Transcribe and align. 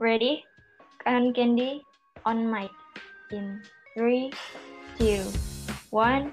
Ready? 0.00 0.40
Kan 1.04 1.36
Candy 1.36 1.84
on 2.24 2.48
mic. 2.48 2.72
In 3.36 3.60
3, 3.92 4.32
2, 4.96 5.28
1. 5.92 6.32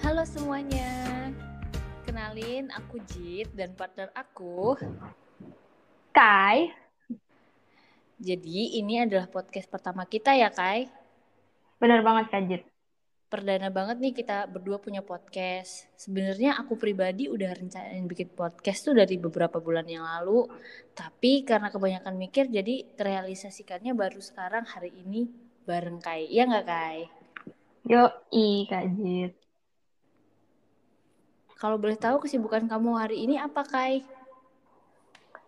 Halo 0.00 0.24
semuanya. 0.24 0.88
Kenalin 2.08 2.72
aku 2.72 3.04
Jit 3.12 3.52
dan 3.52 3.76
partner 3.76 4.08
aku. 4.16 4.72
Kai. 6.16 6.72
Jadi 8.16 8.80
ini 8.80 9.04
adalah 9.04 9.28
podcast 9.28 9.68
pertama 9.68 10.08
kita 10.08 10.32
ya, 10.32 10.48
Kai. 10.48 10.88
Bener 11.76 12.00
banget 12.00 12.32
Kak 12.32 12.48
Jit. 12.48 12.64
Perdana 13.28 13.68
banget 13.68 14.00
nih 14.00 14.16
kita 14.16 14.48
berdua 14.48 14.80
punya 14.80 15.04
podcast. 15.04 15.84
Sebenarnya 16.00 16.56
aku 16.56 16.80
pribadi 16.80 17.28
udah 17.28 17.52
rencanain 17.52 18.08
bikin 18.08 18.32
podcast 18.32 18.88
tuh 18.88 18.96
dari 18.96 19.20
beberapa 19.20 19.60
bulan 19.60 19.84
yang 19.84 20.00
lalu, 20.00 20.48
tapi 20.96 21.44
karena 21.44 21.68
kebanyakan 21.68 22.16
mikir 22.16 22.48
jadi 22.48 22.88
terrealisasikannya 22.96 23.92
baru 23.92 24.16
sekarang 24.24 24.64
hari 24.64 24.96
ini 24.96 25.28
bareng 25.68 26.00
Kai. 26.00 26.24
Iya 26.24 26.48
nggak 26.48 26.66
Kai? 26.72 27.00
Yo, 27.84 28.08
i 28.32 28.64
Kak 28.64 28.96
Jit. 28.96 29.36
Kalau 31.60 31.76
boleh 31.76 32.00
tahu 32.00 32.24
kesibukan 32.24 32.64
kamu 32.64 32.96
hari 32.96 33.28
ini 33.28 33.36
apa 33.36 33.60
Kai? 33.60 34.08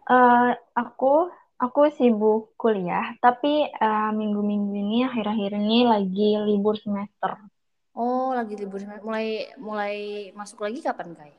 Eh, 0.05 0.53
aku 0.77 1.33
aku 1.57 1.81
sibuk 1.97 2.53
kuliah, 2.61 3.17
tapi 3.25 3.73
eh, 3.73 4.11
minggu-minggu 4.13 4.69
ini 4.77 5.09
akhir-akhir 5.09 5.57
ini 5.57 5.89
lagi 5.89 6.37
libur 6.45 6.77
semester. 6.77 7.41
Oh, 8.01 8.33
lagi 8.39 8.55
libur. 8.61 8.81
Mulai 9.07 9.27
mulai 9.67 9.97
masuk 10.39 10.59
lagi 10.65 10.81
kapan, 10.87 11.09
Kai? 11.19 11.33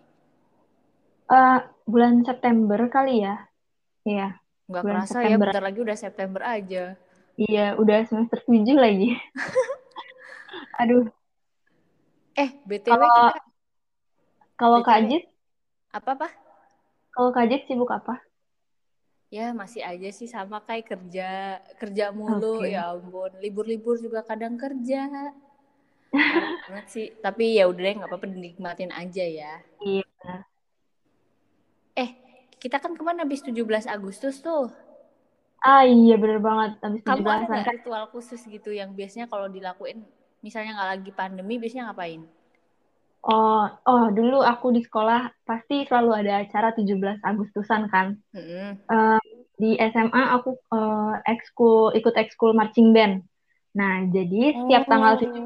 Eh, 1.31 1.59
bulan 1.91 2.13
September 2.27 2.79
kali 2.95 3.23
ya. 3.25 3.35
Iya, 4.05 4.27
Nggak 4.69 4.83
bulan 4.83 4.95
kerasa 5.01 5.17
ya, 5.25 5.35
September. 5.35 5.47
bentar 5.47 5.63
lagi 5.67 5.79
udah 5.85 5.97
September 5.97 6.41
aja. 6.45 6.83
Iya, 7.41 7.65
udah 7.81 7.97
semester 8.09 8.39
7 8.45 8.77
lagi. 8.77 9.09
Aduh, 10.81 11.05
Eh, 12.37 12.49
BTW 12.67 12.91
kalau 12.91 13.07
kita 13.09 13.35
kalau 14.59 14.79
Kak 14.85 14.99
BTW 14.99 15.09
Jit, 15.09 15.23
apa-apa? 15.97 16.27
kalau 17.15 17.29
Kak 17.35 17.45
Jit 17.49 17.61
sibuk 17.67 17.89
apa? 17.89 18.21
Ya, 19.31 19.55
masih 19.55 19.79
aja 19.79 20.09
sih 20.11 20.27
sama 20.27 20.59
kayak 20.67 20.91
kerja, 20.91 21.29
kerja 21.79 22.11
mulu, 22.11 22.61
Oke. 22.61 22.67
ya 22.67 22.91
ampun. 22.91 23.31
Libur-libur 23.39 23.95
juga 23.95 24.19
kadang 24.27 24.59
kerja. 24.59 25.07
Banget 26.11 26.87
sih. 26.91 27.07
Tapi 27.19 27.57
ya 27.57 27.67
udah 27.71 27.81
deh, 27.81 27.93
nggak 27.97 28.09
apa-apa 28.11 28.27
dinikmatin 28.27 28.91
aja 28.91 29.23
ya. 29.23 29.53
Iya. 29.79 30.33
Eh, 31.95 32.09
kita 32.59 32.77
kan 32.79 32.95
kemarin 32.95 33.23
habis 33.23 33.43
17 33.43 33.87
Agustus 33.87 34.43
tuh. 34.43 34.71
Ah 35.61 35.85
iya 35.85 36.17
bener 36.17 36.41
banget. 36.41 36.81
Habis 36.81 37.01
Kamu 37.05 37.21
ada 37.21 37.45
17-an 37.45 37.49
nggak 37.49 37.65
kan. 37.65 37.75
ritual 37.77 38.05
khusus 38.09 38.41
gitu 38.49 38.73
yang 38.73 38.97
biasanya 38.97 39.29
kalau 39.29 39.45
dilakuin, 39.45 40.01
misalnya 40.41 40.73
nggak 40.73 40.89
lagi 40.97 41.11
pandemi, 41.13 41.61
biasanya 41.61 41.93
ngapain? 41.93 42.25
Oh, 43.21 43.69
oh 43.85 44.05
dulu 44.09 44.41
aku 44.41 44.73
di 44.73 44.81
sekolah 44.81 45.45
pasti 45.45 45.85
selalu 45.85 46.25
ada 46.25 46.41
acara 46.41 46.73
17 46.73 47.21
Agustusan 47.21 47.85
kan. 47.93 48.17
Mm-mm. 48.33 48.81
Eh, 48.81 49.21
di 49.61 49.77
SMA 49.77 50.23
aku 50.33 50.57
eh, 50.57 51.15
ekskul 51.29 51.93
ikut 51.93 52.17
ekskul 52.17 52.57
marching 52.57 52.89
band. 52.89 53.21
Nah, 53.77 54.09
jadi 54.09 54.57
setiap 54.57 54.89
tanggal 54.89 55.21
17 55.21 55.45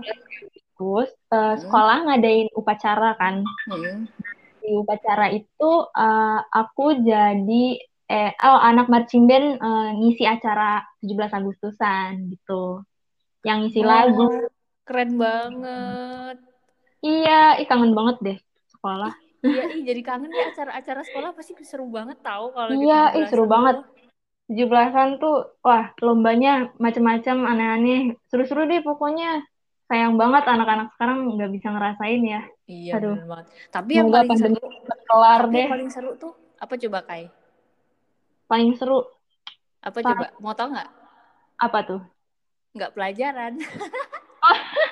Oh. 0.75 1.01
Agustus 1.01 1.15
eh, 1.31 1.39
Mm-mm. 1.39 1.61
sekolah 1.63 1.97
ngadain 2.07 2.47
upacara 2.51 3.15
kan. 3.15 3.43
Mm-mm. 3.71 4.07
Di 4.59 4.69
upacara 4.75 5.31
itu 5.31 5.71
eh, 5.95 6.39
aku 6.51 6.85
jadi 6.99 7.65
eh 8.05 8.31
oh 8.45 8.59
anak 8.61 8.85
marching 8.91 9.25
band 9.25 9.57
eh, 9.57 9.89
ngisi 9.97 10.27
acara 10.27 10.83
17 10.99 11.31
Agustusan 11.31 12.29
gitu. 12.35 12.83
Yang 13.47 13.57
ngisi 13.71 13.81
lagu. 13.87 14.25
Oh, 14.27 14.47
keren 14.83 15.15
banget. 15.15 16.37
Iya, 17.05 17.61
ih 17.61 17.67
kangen 17.69 17.93
banget 17.93 18.17
deh 18.21 18.37
sekolah. 18.73 19.14
Iya, 19.45 19.64
ih 19.77 19.81
jadi 19.85 20.02
kangen 20.02 20.33
ya 20.33 20.49
acara-acara 20.49 21.02
sekolah 21.05 21.30
pasti 21.37 21.53
seru 21.61 21.85
banget 21.85 22.17
tahu 22.25 22.49
kalau 22.52 22.73
Iya, 22.73 23.14
ih 23.14 23.25
seru 23.30 23.45
17-an 23.45 23.53
banget. 23.53 23.75
tuh. 23.85 23.93
17-an 24.45 25.09
tuh, 25.21 25.37
wah 25.65 25.89
lombanya 26.02 26.69
macem-macem 26.77 27.45
aneh-aneh. 27.45 28.17
Seru-seru 28.30 28.65
deh 28.69 28.81
pokoknya. 28.81 29.45
Sayang 29.85 30.17
banget 30.17 30.43
anak-anak 30.49 30.87
sekarang 30.97 31.17
nggak 31.37 31.51
bisa 31.53 31.67
ngerasain 31.69 32.21
ya. 32.25 32.41
Iya, 32.65 32.93
Aduh, 32.97 33.13
bener 33.21 33.27
banget. 33.29 33.47
Tapi 33.69 33.91
yang 33.93 34.09
paling 34.09 34.33
seru, 34.33 34.57
kelar 35.05 35.39
tapi 35.45 35.53
deh. 35.53 35.59
yang 35.61 35.73
paling 35.77 35.89
seru 35.93 36.11
tuh 36.17 36.33
apa 36.57 36.73
coba 36.73 36.99
Kai? 37.05 37.23
Paling 38.49 38.69
seru. 38.77 38.99
Apa 39.85 39.99
Pa- 40.01 40.09
coba? 40.09 40.25
Mau 40.41 40.53
tau 40.57 40.73
nggak? 40.73 40.89
apa 41.55 41.79
tuh? 41.85 42.01
Nggak 42.73 42.91
pelajaran. 42.97 43.53
Iya, 43.55 43.69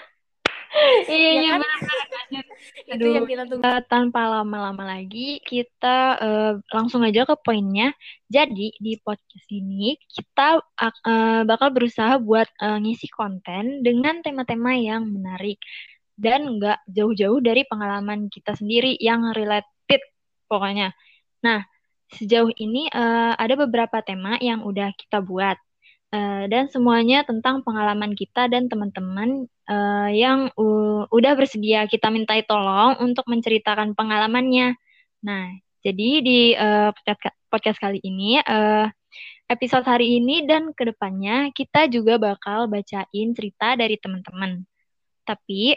Iya 1.09 1.31
iya 1.39 1.49
kan? 1.57 1.61
Itu 2.93 3.05
yang 3.09 3.25
kita 3.25 3.43
tunggu. 3.49 3.63
Eh, 3.63 3.81
tanpa 3.89 4.21
lama-lama 4.29 4.83
lagi, 4.85 5.41
kita 5.43 5.97
eh, 6.19 6.53
langsung 6.73 7.01
aja 7.05 7.25
ke 7.25 7.35
poinnya. 7.41 7.93
Jadi, 8.29 8.73
di 8.77 8.93
podcast 9.01 9.47
ini 9.53 9.97
kita 10.09 10.61
eh, 10.61 11.41
bakal 11.45 11.69
berusaha 11.73 12.17
buat 12.21 12.49
eh, 12.61 12.77
ngisi 12.81 13.07
konten 13.13 13.85
dengan 13.85 14.21
tema-tema 14.21 14.73
yang 14.77 15.09
menarik 15.09 15.61
dan 16.13 16.61
nggak 16.61 16.85
jauh-jauh 16.89 17.41
dari 17.41 17.65
pengalaman 17.65 18.29
kita 18.29 18.53
sendiri 18.53 18.93
yang 19.01 19.33
related 19.33 20.01
pokoknya. 20.45 20.93
Nah, 21.41 21.65
sejauh 22.13 22.53
ini 22.57 22.87
eh, 22.89 23.33
ada 23.33 23.55
beberapa 23.57 23.99
tema 24.05 24.37
yang 24.39 24.61
udah 24.65 24.93
kita 24.93 25.21
buat. 25.25 25.57
Eh, 26.13 26.45
dan 26.45 26.69
semuanya 26.69 27.25
tentang 27.25 27.65
pengalaman 27.65 28.13
kita 28.13 28.45
dan 28.45 28.69
teman-teman 28.69 29.49
eh, 29.49 30.09
yang 30.13 30.53
udah 31.09 31.33
bersedia 31.33 31.89
kita 31.89 32.13
mintai 32.13 32.45
tolong 32.45 33.01
untuk 33.01 33.25
menceritakan 33.25 33.97
pengalamannya. 33.97 34.77
Nah, 35.25 35.49
jadi 35.81 36.09
di 36.21 36.53
eh, 36.53 36.89
podcast, 36.93 37.37
podcast 37.49 37.77
kali 37.81 37.97
ini, 38.05 38.37
eh, 38.45 38.87
episode 39.49 39.89
hari 39.89 40.21
ini 40.21 40.45
dan 40.45 40.69
ke 40.77 40.85
depannya 40.85 41.49
kita 41.49 41.89
juga 41.89 42.21
bakal 42.21 42.69
bacain 42.69 43.33
cerita 43.33 43.73
dari 43.73 43.97
teman-teman. 43.97 44.61
Tapi 45.25 45.73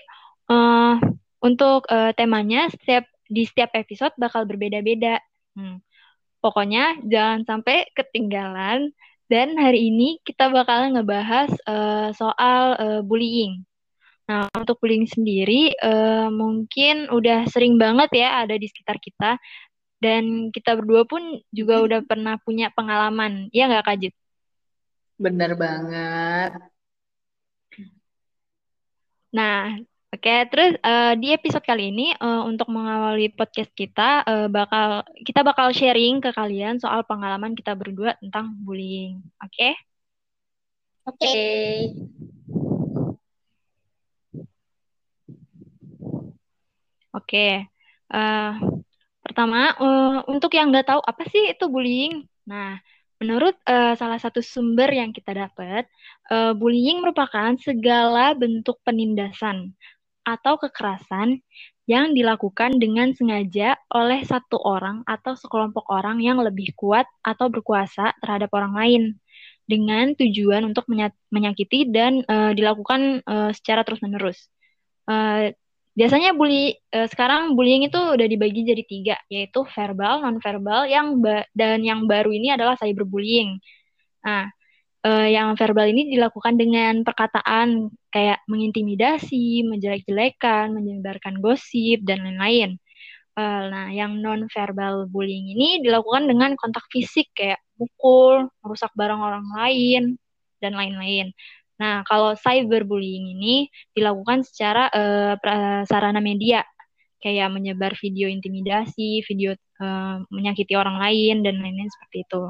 eh, 0.52 0.94
untuk 1.40 1.88
eh, 1.88 2.12
temanya 2.12 2.68
setiap 2.68 3.08
di 3.24 3.48
setiap 3.48 3.72
episode 3.72 4.12
bakal 4.20 4.44
berbeda-beda. 4.44 5.16
Hmm. 5.56 5.80
Pokoknya 6.44 7.00
jangan 7.08 7.48
sampai 7.48 7.88
ketinggalan. 7.96 8.92
Dan 9.26 9.58
hari 9.58 9.90
ini 9.90 10.22
kita 10.22 10.46
bakal 10.54 10.94
ngebahas 10.94 11.50
eh, 11.50 12.08
soal 12.14 12.62
eh, 12.78 13.00
bullying. 13.02 13.66
Nah, 14.26 14.50
untuk 14.54 14.78
bullying 14.78 15.06
sendiri 15.06 15.74
eh, 15.74 16.28
mungkin 16.30 17.10
udah 17.10 17.46
sering 17.50 17.74
banget 17.78 18.10
ya 18.14 18.46
ada 18.46 18.54
di 18.54 18.66
sekitar 18.70 19.02
kita. 19.02 19.38
Dan 19.96 20.52
kita 20.54 20.76
berdua 20.78 21.08
pun 21.08 21.40
juga 21.50 21.82
udah 21.82 22.00
pernah 22.06 22.38
punya 22.38 22.70
pengalaman. 22.70 23.48
Iya 23.50 23.66
nggak, 23.66 23.84
Kak 23.86 23.96
Jit? 23.98 24.14
Bener 25.16 25.56
banget. 25.56 26.52
Nah, 29.32 29.80
oke. 30.16 30.34
Terus 30.50 30.72
eh, 30.80 31.12
di 31.20 31.28
episode 31.36 31.64
kali 31.64 31.92
ini 31.92 32.06
eh, 32.16 32.42
untuk 32.50 32.68
mengawali 32.72 33.28
podcast 33.36 33.70
kita 33.76 34.24
eh, 34.24 34.48
bakal 34.48 35.04
kita 35.26 35.40
bakal 35.44 35.66
sharing 35.76 36.18
ke 36.24 36.30
kalian 36.32 36.80
soal 36.80 37.04
pengalaman 37.04 37.52
kita 37.58 37.72
berdua 37.76 38.16
tentang 38.20 38.56
bullying. 38.64 39.20
Oke? 39.44 39.76
Oke. 41.06 41.28
Oke. 47.16 47.46
Eh, 48.16 48.50
pertama, 49.24 49.58
eh, 49.82 50.16
untuk 50.32 50.50
yang 50.56 50.70
nggak 50.72 50.86
tahu 50.90 51.00
apa 51.04 51.22
sih 51.32 51.52
itu 51.52 51.64
bullying? 51.68 52.24
Nah, 52.50 52.78
menurut 53.20 53.54
eh, 53.68 53.94
salah 54.00 54.18
satu 54.20 54.40
sumber 54.44 54.88
yang 54.92 55.10
kita 55.16 55.32
dapat, 55.32 55.84
eh, 56.32 56.52
bullying 56.60 57.02
merupakan 57.02 57.52
segala 57.60 58.34
bentuk 58.36 58.76
penindasan 58.86 59.72
atau 60.26 60.58
kekerasan 60.58 61.38
yang 61.86 62.10
dilakukan 62.18 62.82
dengan 62.82 63.14
sengaja 63.14 63.78
oleh 63.94 64.26
satu 64.26 64.58
orang 64.58 65.06
atau 65.06 65.38
sekelompok 65.38 65.86
orang 65.86 66.18
yang 66.18 66.42
lebih 66.42 66.74
kuat 66.74 67.06
atau 67.22 67.46
berkuasa 67.46 68.10
terhadap 68.18 68.50
orang 68.50 68.74
lain 68.74 69.02
dengan 69.70 70.14
tujuan 70.18 70.66
untuk 70.66 70.90
menya- 70.90 71.14
menyakiti 71.30 71.86
dan 71.90 72.26
eh, 72.26 72.52
dilakukan 72.58 73.22
eh, 73.22 73.50
secara 73.54 73.86
terus-menerus. 73.86 74.50
Eh, 75.06 75.54
biasanya 75.94 76.34
bully 76.34 76.74
eh, 76.90 77.06
sekarang 77.06 77.54
bullying 77.54 77.86
itu 77.86 77.98
udah 77.98 78.26
dibagi 78.26 78.66
jadi 78.66 78.82
tiga, 78.82 79.16
yaitu 79.30 79.62
verbal, 79.74 80.26
non-verbal, 80.26 80.90
yang 80.90 81.22
dan 81.54 81.86
yang 81.86 82.06
baru 82.10 82.34
ini 82.34 82.50
adalah 82.54 82.74
cyberbullying. 82.78 83.62
Nah, 84.26 84.50
eh, 85.06 85.28
yang 85.38 85.54
verbal 85.54 85.86
ini 85.86 86.10
dilakukan 86.10 86.58
dengan 86.58 87.06
perkataan 87.06 87.94
kayak 88.10 88.42
mengintimidasi, 88.50 89.62
menjelek-jelekan, 89.70 90.74
menyebarkan 90.74 91.38
gosip, 91.38 92.02
dan 92.02 92.26
lain-lain. 92.26 92.76
Eh, 93.36 93.62
nah, 93.70 93.88
yang 93.92 94.18
non-verbal 94.24 95.06
bullying 95.12 95.52
ini 95.54 95.84
dilakukan 95.84 96.26
dengan 96.26 96.56
kontak 96.58 96.82
fisik 96.90 97.30
kayak 97.36 97.60
mukul, 97.76 98.48
merusak 98.64 98.90
barang 98.96 99.20
orang 99.20 99.46
lain, 99.52 100.16
dan 100.60 100.72
lain-lain. 100.74 101.30
Nah, 101.76 102.00
kalau 102.08 102.32
cyberbullying 102.32 103.36
ini 103.36 103.68
dilakukan 103.92 104.40
secara 104.48 104.88
uh, 104.88 105.36
sarana 105.84 106.24
media, 106.24 106.64
kayak 107.20 107.52
menyebar 107.52 107.92
video 108.00 108.32
intimidasi, 108.32 109.20
video 109.28 109.52
uh, 109.84 110.24
menyakiti 110.32 110.72
orang 110.72 110.96
lain, 110.96 111.44
dan 111.44 111.60
lain-lain 111.60 111.92
seperti 111.92 112.24
itu. 112.24 112.42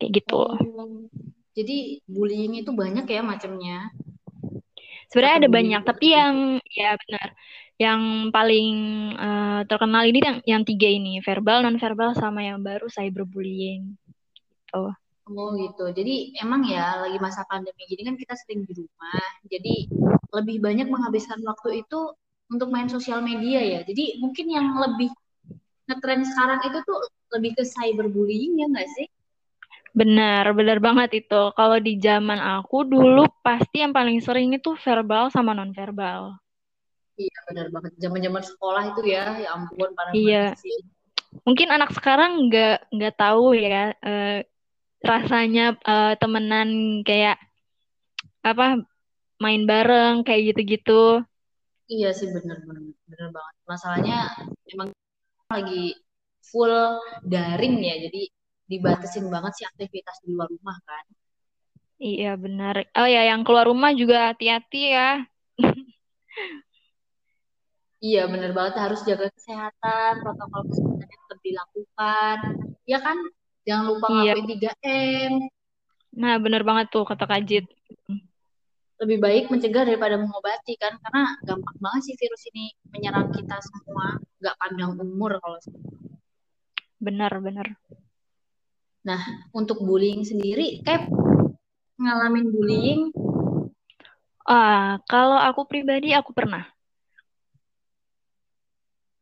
Kayak 0.00 0.24
gitu. 0.24 0.42
Oh, 0.48 1.04
jadi 1.52 2.00
bullying 2.08 2.56
itu 2.56 2.72
banyak 2.72 3.04
ya 3.04 3.20
macamnya? 3.20 3.92
Sebenarnya 5.12 5.36
ada 5.44 5.50
banyak, 5.50 5.82
tapi 5.84 6.06
yang 6.14 6.62
ya 6.70 6.94
benar, 6.94 7.28
yang 7.76 8.00
paling 8.32 8.76
uh, 9.18 9.60
terkenal 9.68 10.06
ini 10.06 10.18
yang 10.22 10.38
yang 10.46 10.62
tiga 10.64 10.88
ini, 10.88 11.20
verbal, 11.20 11.66
non 11.66 11.76
verbal, 11.76 12.16
sama 12.16 12.46
yang 12.46 12.64
baru 12.64 12.88
cyberbullying. 12.88 13.98
Gitu. 14.48 14.84
Oh 15.30 15.50
gitu. 15.54 15.84
Jadi 15.94 16.34
emang 16.40 16.66
ya 16.66 17.02
lagi 17.02 17.18
masa 17.22 17.46
pandemi 17.46 17.86
gini 17.86 18.02
kan 18.06 18.16
kita 18.16 18.34
sering 18.40 18.64
di 18.64 18.72
rumah. 18.72 19.22
Jadi 19.46 19.90
lebih 20.30 20.62
banyak 20.62 20.86
menghabiskan 20.88 21.42
waktu 21.42 21.82
itu 21.86 22.14
untuk 22.50 22.70
main 22.70 22.90
sosial 22.90 23.22
media 23.22 23.62
ya. 23.62 23.80
Jadi 23.86 24.18
mungkin 24.18 24.46
yang 24.50 24.74
lebih 24.78 25.10
ngetren 25.90 26.22
sekarang 26.26 26.62
itu 26.66 26.78
tuh 26.86 26.98
lebih 27.34 27.58
ke 27.58 27.62
cyberbullying 27.66 28.58
ya 28.58 28.66
nggak 28.70 28.88
sih? 28.94 29.06
Benar, 29.90 30.54
benar 30.54 30.78
banget 30.78 31.26
itu. 31.26 31.42
Kalau 31.54 31.78
di 31.82 31.98
zaman 31.98 32.38
aku 32.38 32.86
dulu 32.86 33.26
pasti 33.42 33.82
yang 33.82 33.90
paling 33.90 34.22
sering 34.22 34.54
itu 34.54 34.78
verbal 34.78 35.28
sama 35.34 35.50
non 35.50 35.74
verbal. 35.74 36.38
Iya 37.18 37.36
benar 37.50 37.66
banget. 37.74 37.92
Zaman-zaman 37.98 38.42
sekolah 38.46 38.82
itu 38.94 39.00
ya, 39.10 39.24
ya 39.36 39.48
ampun 39.52 39.90
parah 39.92 40.12
iya. 40.14 40.54
sih. 40.56 40.78
Mungkin 41.42 41.68
anak 41.74 41.90
sekarang 41.94 42.48
nggak 42.48 42.90
nggak 42.94 43.14
tahu 43.18 43.58
ya. 43.58 43.92
Uh, 44.00 44.46
rasanya 45.00 45.74
uh, 45.84 46.14
temenan 46.20 47.00
kayak 47.02 47.40
apa 48.44 48.80
main 49.40 49.64
bareng 49.64 50.22
kayak 50.22 50.54
gitu-gitu. 50.54 51.24
Iya 51.90 52.14
sih 52.14 52.30
bener 52.30 52.62
bener 52.62 52.94
bener 53.10 53.28
banget. 53.34 53.54
Masalahnya 53.66 54.18
emang 54.70 54.94
lagi 55.50 55.98
full 56.46 56.72
daring 57.26 57.82
ya, 57.82 57.96
jadi 58.06 58.30
dibatasin 58.70 59.26
banget 59.26 59.52
sih 59.58 59.66
aktivitas 59.66 60.22
di 60.22 60.30
luar 60.30 60.46
rumah 60.46 60.78
kan. 60.86 61.04
Iya 61.98 62.38
benar. 62.38 62.86
Oh 62.94 63.08
ya 63.10 63.26
yang 63.26 63.42
keluar 63.42 63.66
rumah 63.66 63.90
juga 63.92 64.30
hati-hati 64.30 64.94
ya. 64.94 65.10
iya 68.06 68.30
bener 68.30 68.54
banget 68.54 68.78
harus 68.78 69.02
jaga 69.02 69.26
kesehatan, 69.34 70.22
protokol 70.22 70.62
kesehatan 70.70 71.04
tetap 71.10 71.38
dilakukan. 71.42 72.36
Ya 72.86 73.02
kan 73.02 73.18
Jangan 73.68 73.84
lupa 73.86 74.06
iya. 74.24 74.32
ngapain 74.34 74.46
3M. 74.50 75.32
Nah, 76.18 76.34
bener 76.42 76.62
banget 76.66 76.86
tuh 76.90 77.04
kata 77.06 77.24
Kajit. 77.28 77.70
Lebih 79.00 79.18
baik 79.22 79.44
mencegah 79.48 79.86
daripada 79.88 80.18
mengobati 80.20 80.76
kan, 80.76 80.98
karena 81.00 81.38
gampang 81.46 81.76
banget 81.80 82.12
sih 82.12 82.14
virus 82.20 82.42
ini 82.52 82.74
menyerang 82.92 83.32
kita 83.32 83.56
semua, 83.62 84.18
nggak 84.42 84.56
pandang 84.60 84.92
umur 84.98 85.40
kalau 85.40 85.56
Benar, 87.00 87.32
benar. 87.40 87.66
Nah, 89.00 89.20
untuk 89.56 89.80
bullying 89.80 90.22
sendiri, 90.28 90.84
kayak 90.84 91.08
ngalamin 91.96 92.52
bullying? 92.52 93.00
Ah, 94.44 95.00
kalau 95.08 95.40
aku 95.40 95.64
pribadi 95.64 96.12
aku 96.12 96.36
pernah. 96.36 96.68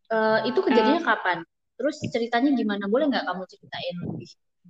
Uh, 0.09 0.41
itu 0.49 0.59
kejadiannya 0.65 1.05
uh, 1.05 1.07
kapan? 1.07 1.39
Terus 1.77 2.01
ceritanya 2.09 2.51
gimana? 2.57 2.89
Boleh 2.89 3.13
nggak 3.13 3.29
kamu 3.29 3.45
ceritain 3.45 3.97
lebih 4.03 4.29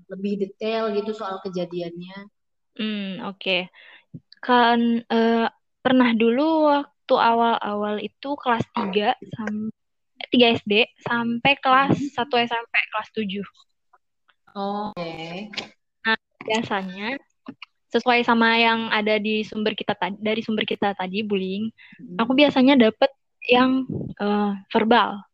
lebih 0.08 0.32
detail 0.44 0.90
gitu 0.92 1.14
soal 1.14 1.38
kejadiannya? 1.40 2.26
Hmm, 2.74 3.22
oke. 3.22 3.38
Okay. 3.38 3.60
Kan 4.42 5.06
uh, 5.08 5.46
pernah 5.78 6.10
dulu 6.12 6.68
waktu 6.68 7.14
awal-awal 7.16 8.02
itu 8.02 8.34
kelas 8.36 8.66
3 8.76 9.14
sampai 9.14 10.26
3 10.34 10.56
SD 10.58 10.72
sampai 11.06 11.52
kelas 11.62 11.96
1 11.96 12.18
hmm. 12.18 12.44
SMP 12.50 12.74
kelas 12.90 13.08
7. 13.14 13.67
Oh, 14.56 14.92
Oke. 14.94 15.02
Okay. 15.02 15.34
Nah, 16.06 16.18
biasanya 16.44 17.08
sesuai 17.88 18.20
sama 18.24 18.60
yang 18.60 18.92
ada 18.92 19.16
di 19.16 19.40
sumber 19.48 19.72
kita 19.72 19.96
tadi 19.96 20.16
dari 20.20 20.44
sumber 20.44 20.68
kita 20.68 20.92
tadi 20.92 21.24
bullying, 21.24 21.72
hmm. 21.72 22.20
aku 22.20 22.36
biasanya 22.36 22.76
dapet 22.76 23.08
yang 23.48 23.88
uh, 24.20 24.52
verbal. 24.68 25.24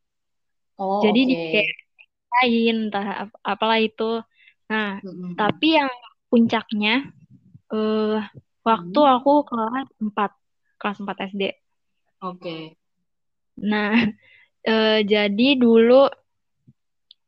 Oh, 0.79 1.03
Jadi 1.03 1.21
okay. 1.27 1.35
dikatain 1.35 2.77
entah 2.91 3.27
ap 3.27 3.31
apalah 3.43 3.79
itu. 3.79 4.23
Nah, 4.71 4.99
mm-hmm. 4.99 5.39
tapi 5.39 5.79
yang 5.79 5.91
puncaknya 6.31 7.15
uh, 7.71 8.19
waktu 8.65 9.01
mm-hmm. 9.01 9.17
aku 9.21 9.33
kelas 9.47 9.89
4, 10.03 10.81
kelas 10.81 10.99
4 11.05 11.31
SD. 11.31 11.43
Oke. 11.45 11.55
Okay. 12.41 12.63
Nah, 13.63 13.95
uh, 14.67 15.01
jadi 15.13 15.49
dulu 15.59 16.11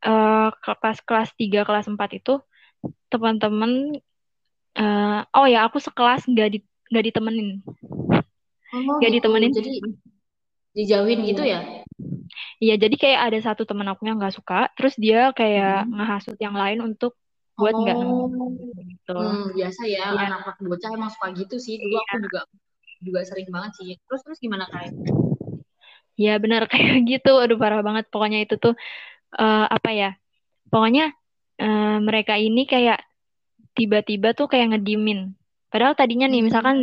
uh, 0.04 0.48
pas 0.82 0.98
kelas 1.00 1.30
3, 1.38 1.64
kelas 1.64 1.86
4 1.88 2.18
itu 2.18 2.34
teman-teman 3.08 3.96
uh, 4.76 5.20
oh 5.32 5.46
ya 5.48 5.66
aku 5.66 5.80
sekelas 5.80 6.28
nggak 6.28 6.48
di 6.52 6.58
nggak 6.92 7.04
ditemenin. 7.12 7.64
Oh, 8.74 8.98
nggak 9.00 9.10
gitu. 9.10 9.16
ditemenin. 9.22 9.50
Jadi 9.54 9.72
dijauhin 10.76 11.20
gitu 11.24 11.42
ya? 11.42 11.64
Iya, 12.60 12.74
jadi 12.76 12.96
kayak 12.96 13.20
ada 13.32 13.38
satu 13.40 13.64
teman 13.64 13.88
aku 13.88 14.04
yang 14.04 14.20
nggak 14.20 14.36
suka, 14.36 14.68
terus 14.76 14.92
dia 15.00 15.32
kayak 15.32 15.88
hmm. 15.88 15.92
ngehasut 15.96 16.36
yang 16.36 16.52
lain 16.52 16.84
untuk 16.84 17.16
buat 17.56 17.72
nggak 17.72 17.96
oh. 17.96 18.28
gitu. 18.76 19.16
Hmm, 19.16 19.56
biasa 19.56 19.82
ya, 19.88 20.12
ya, 20.12 20.28
anak-anak 20.28 20.60
bocah 20.60 20.90
emang 20.92 21.10
suka 21.12 21.26
gitu 21.32 21.56
sih. 21.56 21.80
Dulu 21.80 21.96
ya. 21.96 22.04
aku 22.04 22.16
juga 22.28 22.40
juga 23.00 23.20
sering 23.24 23.48
banget 23.48 23.72
sih. 23.80 23.90
Terus 24.04 24.20
terus 24.24 24.38
gimana 24.40 24.68
kayak? 24.68 24.92
Ya 26.16 26.36
benar 26.36 26.68
kayak 26.72 27.08
gitu. 27.08 27.32
Aduh 27.40 27.56
parah 27.56 27.80
banget. 27.80 28.12
Pokoknya 28.12 28.44
itu 28.44 28.60
tuh 28.60 28.76
uh, 29.34 29.66
apa 29.66 29.90
ya? 29.90 30.10
Pokoknya 30.70 31.10
uh, 31.58 31.98
mereka 31.98 32.38
ini 32.38 32.68
kayak 32.68 33.02
tiba-tiba 33.74 34.36
tuh 34.38 34.46
kayak 34.46 34.78
ngedimin. 34.78 35.34
Padahal 35.72 35.98
tadinya 35.98 36.30
nih 36.30 36.40
hmm. 36.40 36.46
misalkan 36.46 36.76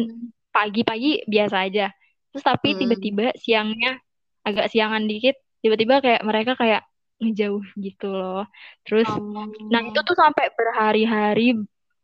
pagi-pagi 0.51 1.23
biasa 1.29 1.55
aja. 1.63 1.87
Terus 2.33 2.43
tapi 2.43 2.75
hmm. 2.75 2.79
tiba-tiba 2.83 3.25
siangnya 3.39 4.03
agak 4.43 4.67
siangan 4.69 5.07
dikit 5.07 5.39
tiba-tiba 5.63 6.03
kayak 6.03 6.21
mereka 6.27 6.59
kayak 6.59 6.83
ngejauh 7.23 7.63
gitu 7.79 8.11
loh 8.11 8.43
terus 8.83 9.07
oh. 9.07 9.47
nah 9.71 9.79
itu 9.79 9.99
tuh 10.03 10.17
sampai 10.19 10.51
berhari-hari 10.51 11.55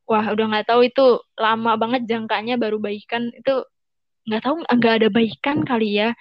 wah 0.08 0.24
udah 0.32 0.46
nggak 0.48 0.68
tahu 0.72 0.88
itu 0.88 1.19
lama 1.36 1.76
banget 1.76 2.08
jangkanya 2.08 2.56
baru 2.56 2.80
baikan 2.80 3.28
itu 3.36 3.68
nggak 4.24 4.42
tahu 4.42 4.64
nggak 4.64 4.94
ada 5.04 5.08
baikan 5.12 5.58
kali 5.68 6.00
ya 6.00 6.16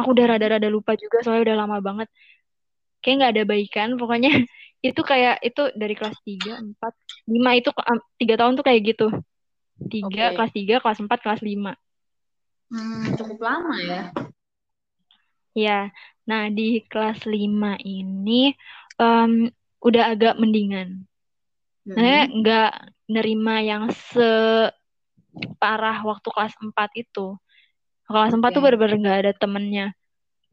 aku 0.00 0.16
udah 0.16 0.26
rada-rada 0.32 0.72
lupa 0.72 0.96
juga 0.96 1.20
soalnya 1.20 1.52
udah 1.52 1.56
lama 1.60 1.78
banget 1.84 2.08
kayak 3.02 3.16
nggak 3.18 3.32
ada 3.36 3.44
baikan 3.44 3.88
pokoknya 3.98 4.30
itu 4.88 5.00
kayak 5.02 5.42
itu 5.42 5.62
dari 5.78 5.94
kelas 5.94 6.18
3, 6.26 6.58
4, 6.78 7.30
5 7.30 7.60
itu 7.60 7.70
tiga 8.18 8.34
tahun 8.38 8.52
tuh 8.58 8.64
kayak 8.66 8.80
gitu 8.94 9.06
tiga 9.90 10.32
okay. 10.32 10.34
kelas 10.38 10.52
3, 10.80 10.82
kelas 10.82 10.98
4, 11.02 11.22
kelas 11.22 11.40
5 11.42 12.72
hmm, 12.72 13.04
cukup 13.18 13.38
lama 13.42 13.74
ya 13.82 14.02
Ya, 15.52 15.92
nah 16.24 16.48
di 16.48 16.80
kelas 16.88 17.28
5 17.28 17.76
ini 17.84 18.56
um, 18.96 19.52
udah 19.84 20.16
agak 20.16 20.40
mendingan. 20.40 21.04
Hmm. 21.84 21.96
Nah, 21.96 22.24
nggak 22.32 22.72
nerima 23.12 23.60
yang 23.60 23.92
separah 23.92 26.00
waktu 26.08 26.28
kelas 26.32 26.56
4 26.56 26.72
itu. 26.96 27.36
Kelas 28.08 28.32
okay. 28.32 28.40
4 28.40 28.56
tuh 28.56 28.62
bener-bener 28.64 28.96
nggak 28.96 29.18
ada 29.28 29.32
temennya. 29.36 29.92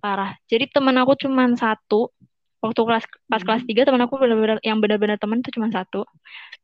Parah. 0.03 0.35
Jadi 0.51 0.67
temen 0.67 0.95
aku 0.99 1.15
cuma 1.15 1.47
satu. 1.55 2.11
Waktu 2.59 2.81
kelas 2.83 3.05
pas 3.31 3.39
hmm. 3.39 3.47
kelas 3.47 3.63
3 3.63 3.87
temen 3.87 4.03
aku 4.03 4.19
bener-bener 4.19 4.59
yang 4.67 4.83
bener-bener 4.83 5.15
temen 5.15 5.39
tuh 5.39 5.51
cuma 5.55 5.71
satu. 5.71 6.03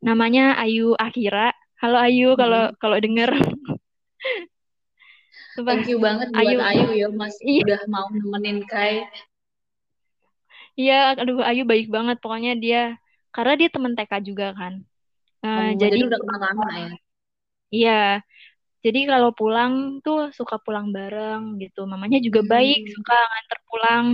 Namanya 0.03 0.59
Ayu 0.59 0.91
Akira. 0.99 1.55
Halo 1.79 1.97
Ayu 1.99 2.35
kalau 2.35 2.71
hmm. 2.71 2.75
kalau 2.79 2.97
denger. 2.99 3.31
Thank 5.55 5.87
you 5.87 6.03
banget 6.03 6.35
buat 6.35 6.43
Ayu, 6.43 6.59
Ayu 6.59 6.87
ya 6.99 7.07
Mas 7.15 7.39
iya. 7.39 7.63
udah 7.63 7.81
mau 7.87 8.11
nemenin 8.11 8.59
Kai. 8.67 9.07
Iya, 10.75 11.15
aduh 11.15 11.39
Ayu 11.39 11.63
baik 11.63 11.87
banget 11.87 12.19
pokoknya 12.19 12.59
dia 12.59 12.99
karena 13.31 13.55
dia 13.55 13.69
teman 13.71 13.95
TK 13.95 14.11
juga 14.19 14.51
kan. 14.51 14.83
Uh, 15.39 15.71
oh, 15.71 15.79
jadi, 15.79 16.03
udah 16.03 16.19
kenal 16.19 16.39
lama 16.43 16.67
ya. 16.75 16.91
Iya. 17.71 18.03
Jadi 18.83 18.99
kalau 19.07 19.31
pulang 19.31 20.03
tuh 20.03 20.35
suka 20.35 20.59
pulang 20.59 20.91
bareng 20.91 21.55
gitu. 21.63 21.87
Mamanya 21.87 22.19
juga 22.19 22.43
hmm. 22.43 22.51
baik, 22.51 22.79
suka 22.91 23.15
nganter 23.15 23.59
pulang 23.71 24.05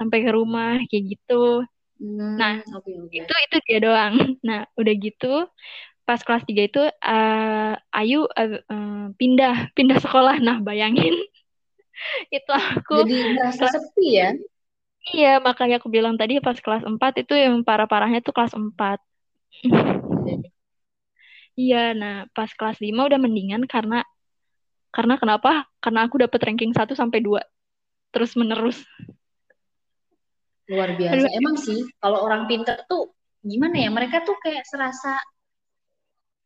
sampai 0.00 0.24
ke 0.24 0.32
rumah 0.32 0.80
kayak 0.88 1.04
gitu. 1.12 1.68
Hmm, 2.00 2.40
nah, 2.40 2.64
okay, 2.64 2.96
okay. 2.96 3.20
itu 3.20 3.34
itu 3.36 3.56
dia 3.68 3.78
doang. 3.84 4.16
Nah, 4.48 4.64
udah 4.80 4.94
gitu 4.96 5.44
pas 6.08 6.18
kelas 6.24 6.42
3 6.48 6.66
itu 6.66 6.82
uh, 6.82 7.72
Ayu 7.92 8.24
uh, 8.24 8.58
uh, 8.64 9.12
pindah 9.20 9.68
pindah 9.76 10.00
sekolah. 10.00 10.40
Nah, 10.40 10.64
bayangin 10.64 11.12
itu 12.36 12.50
aku 12.50 13.04
jadi 13.04 13.36
merasa 13.36 13.68
sepi 13.68 14.08
ya. 14.16 14.32
Iya, 15.00 15.40
makanya 15.40 15.80
aku 15.80 15.88
bilang 15.88 16.16
tadi 16.16 16.40
pas 16.40 16.56
kelas 16.56 16.84
4 16.84 17.24
itu 17.24 17.32
yang 17.36 17.64
parah-parahnya 17.64 18.24
tuh 18.24 18.36
kelas 18.36 18.52
4. 18.56 19.00
Iya, 21.56 21.92
nah 21.96 22.24
pas 22.36 22.48
kelas 22.52 22.80
5 22.80 23.08
udah 23.08 23.20
mendingan 23.20 23.64
karena 23.68 24.04
karena 24.92 25.16
kenapa? 25.16 25.68
Karena 25.80 26.04
aku 26.04 26.20
dapet 26.20 26.40
ranking 26.44 26.72
1 26.76 26.92
sampai 26.92 27.24
2 27.24 27.40
terus 28.12 28.36
menerus. 28.36 28.80
Luar 30.70 30.94
biasa. 30.94 31.26
Aduh. 31.26 31.36
Emang 31.36 31.56
sih 31.58 31.82
kalau 31.98 32.22
orang 32.22 32.46
pinter 32.46 32.78
tuh 32.86 33.10
gimana 33.42 33.76
ya? 33.76 33.90
Mereka 33.90 34.22
tuh 34.22 34.38
kayak 34.38 34.62
serasa 34.70 35.18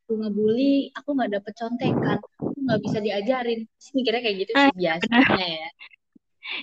aku 0.04 0.20
ngebully, 0.20 0.92
aku 0.96 1.08
nggak 1.16 1.32
dapet 1.40 1.52
contekan, 1.56 2.18
aku 2.20 2.58
nggak 2.64 2.80
bisa 2.80 2.98
diajarin. 3.04 3.60
Sih 3.76 3.92
mikirnya 3.92 4.20
kayak 4.24 4.36
gitu 4.48 4.52
sih 4.56 4.72
ah, 4.72 4.74
biasanya 4.74 5.46
ya. 5.48 5.68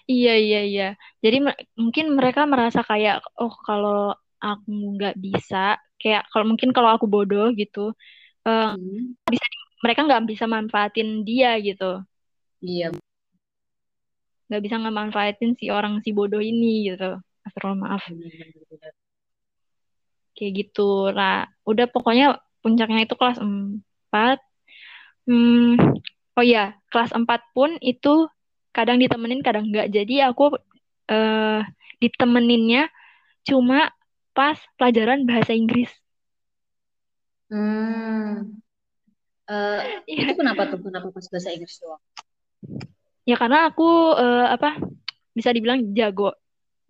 Iya 0.06 0.34
iya 0.38 0.62
iya. 0.62 0.90
Jadi 1.26 1.38
mungkin 1.74 2.14
mereka 2.14 2.46
merasa 2.46 2.86
kayak 2.86 3.26
oh 3.38 3.54
kalau 3.66 4.14
aku 4.42 4.70
nggak 4.98 5.18
bisa, 5.18 5.78
kayak 6.02 6.26
kalau 6.34 6.50
mungkin 6.50 6.70
kalau 6.74 6.94
aku 6.94 7.10
bodoh 7.10 7.50
gitu, 7.54 7.94
uh, 8.46 8.74
hmm. 8.74 9.18
bisa 9.30 9.46
mereka 9.82 10.06
nggak 10.06 10.24
bisa 10.30 10.46
manfaatin 10.46 11.26
dia 11.26 11.58
gitu 11.58 12.06
iya 12.62 12.94
nggak 14.48 14.62
bisa 14.62 14.76
ngemanfaatin 14.78 15.58
si 15.58 15.74
orang 15.74 16.00
si 16.06 16.14
bodoh 16.14 16.42
ini 16.42 16.94
gitu 16.94 17.18
Astro 17.52 17.76
maaf. 17.76 18.08
Kayak 20.32 20.52
gitu. 20.56 21.12
Lah 21.12 21.52
udah 21.68 21.92
pokoknya 21.92 22.40
puncaknya 22.64 23.04
itu 23.04 23.20
kelas 23.20 23.44
4 23.44 24.40
hmm, 25.28 25.76
oh 26.40 26.46
ya 26.46 26.78
kelas 26.88 27.12
4 27.12 27.28
pun 27.52 27.76
itu 27.84 28.32
kadang 28.72 29.02
ditemenin 29.02 29.44
kadang 29.44 29.68
enggak 29.68 29.92
jadi 29.92 30.32
aku 30.32 30.56
uh, 31.12 31.60
ditemeninnya 32.00 32.88
cuma 33.44 33.92
pas 34.32 34.56
pelajaran 34.80 35.28
bahasa 35.28 35.52
Inggris. 35.52 35.92
Hmm. 37.52 38.64
Uh, 39.44 39.80
itu 40.08 40.32
kenapa 40.40 40.72
tuh? 40.72 40.80
Kenapa 40.80 41.12
pas 41.12 41.26
bahasa 41.28 41.52
Inggris 41.52 41.76
doang? 41.84 42.00
Ya 43.28 43.36
karena 43.36 43.68
aku 43.68 44.16
uh, 44.16 44.48
apa 44.48 44.80
bisa 45.36 45.52
dibilang 45.52 45.92
jago, 45.92 46.32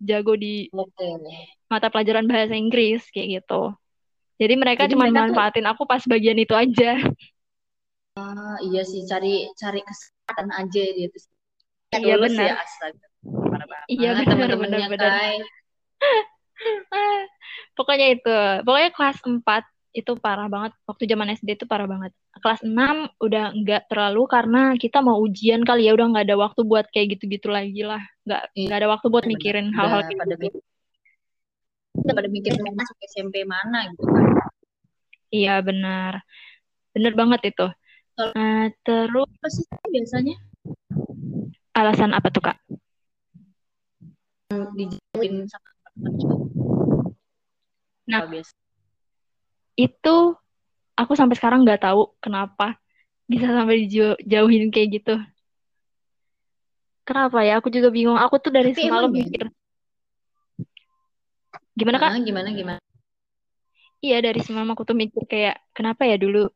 jago 0.02 0.34
di 0.34 0.66
mata 1.70 1.88
pelajaran 1.88 2.26
bahasa 2.26 2.58
Inggris 2.58 3.06
kayak 3.14 3.42
gitu. 3.42 3.72
Jadi 4.42 4.54
mereka 4.58 4.90
cuma 4.90 5.06
manfaatin 5.08 5.64
tuh... 5.64 5.70
aku 5.70 5.82
pas 5.86 6.02
bagian 6.04 6.36
itu 6.36 6.52
aja. 6.52 6.98
Uh, 8.18 8.58
iya 8.68 8.82
sih 8.84 9.06
cari 9.08 9.48
cari 9.56 9.80
kesempatan 9.80 10.52
aja 10.52 10.82
gitu. 10.98 11.16
Iya 11.94 12.18
benar. 12.18 12.46
Ya, 12.50 12.58
Iya 13.86 14.10
benar 14.18 14.50
benar 14.58 14.80
benar. 14.90 15.12
Pokoknya 17.78 18.18
itu. 18.18 18.38
Pokoknya 18.66 18.90
kelas 18.92 19.18
4 19.22 19.71
itu 19.92 20.12
parah 20.16 20.48
banget. 20.48 20.72
Waktu 20.88 21.04
zaman 21.04 21.28
SD 21.36 21.48
itu 21.60 21.64
parah 21.68 21.84
banget. 21.84 22.12
Kelas 22.40 22.64
6 22.64 23.12
udah 23.20 23.52
nggak 23.52 23.82
terlalu 23.92 24.22
karena 24.24 24.62
kita 24.80 25.04
mau 25.04 25.20
ujian 25.20 25.62
kali 25.62 25.86
ya. 25.86 25.92
Udah 25.92 26.08
nggak 26.10 26.24
ada 26.32 26.36
waktu 26.40 26.60
buat 26.64 26.88
kayak 26.88 27.16
gitu-gitu 27.16 27.52
lagi 27.52 27.84
lah. 27.84 28.00
Nggak 28.24 28.42
iya. 28.56 28.66
nggak 28.68 28.78
ada 28.80 28.88
waktu 28.88 29.06
buat 29.12 29.24
mikirin 29.28 29.68
hal-hal 29.76 30.00
kayak 30.08 30.20
pada 30.24 30.36
gitu. 30.40 30.60
udah 31.92 32.14
pada 32.16 32.30
mikir 32.32 32.56
mau 32.64 32.72
masuk 32.72 32.96
SMP 33.04 33.44
mana 33.44 33.92
gitu. 33.92 34.04
Kan 34.08 34.24
iya 35.28 35.60
benar. 35.60 36.24
Benar 36.96 37.12
banget 37.12 37.52
itu. 37.52 37.66
Nah, 38.12 38.68
terus 38.84 39.28
apa 39.28 39.48
sih 39.48 39.64
biasanya? 39.92 40.36
Alasan 41.72 42.12
apa 42.16 42.28
tuh 42.28 42.44
kak? 42.44 42.56
Dijauhin 44.76 45.48
sama 45.48 45.72
nah 48.02 48.26
biasa 48.26 48.61
itu 49.76 50.16
aku 50.96 51.12
sampai 51.16 51.36
sekarang 51.36 51.64
nggak 51.64 51.82
tahu 51.88 52.12
kenapa 52.20 52.76
bisa 53.26 53.48
sampai 53.48 53.88
dijauhin 53.88 54.68
kayak 54.68 54.88
gitu. 55.00 55.14
Kenapa 57.02 57.42
ya? 57.42 57.58
Aku 57.58 57.72
juga 57.72 57.90
bingung. 57.90 58.14
Aku 58.20 58.38
tuh 58.38 58.54
dari 58.54 58.70
Tapi 58.70 58.86
semalam 58.86 59.10
mikir. 59.10 59.50
Gimana 61.74 61.96
kak? 61.98 62.10
Gimana 62.14 62.22
gimana 62.22 62.48
gimana? 62.52 62.80
Iya 64.02 64.18
dari 64.18 64.42
semalam 64.42 64.70
aku 64.74 64.82
tuh 64.82 64.98
mikir 64.98 65.22
kayak 65.30 65.62
kenapa 65.70 66.02
ya 66.02 66.18
dulu 66.18 66.50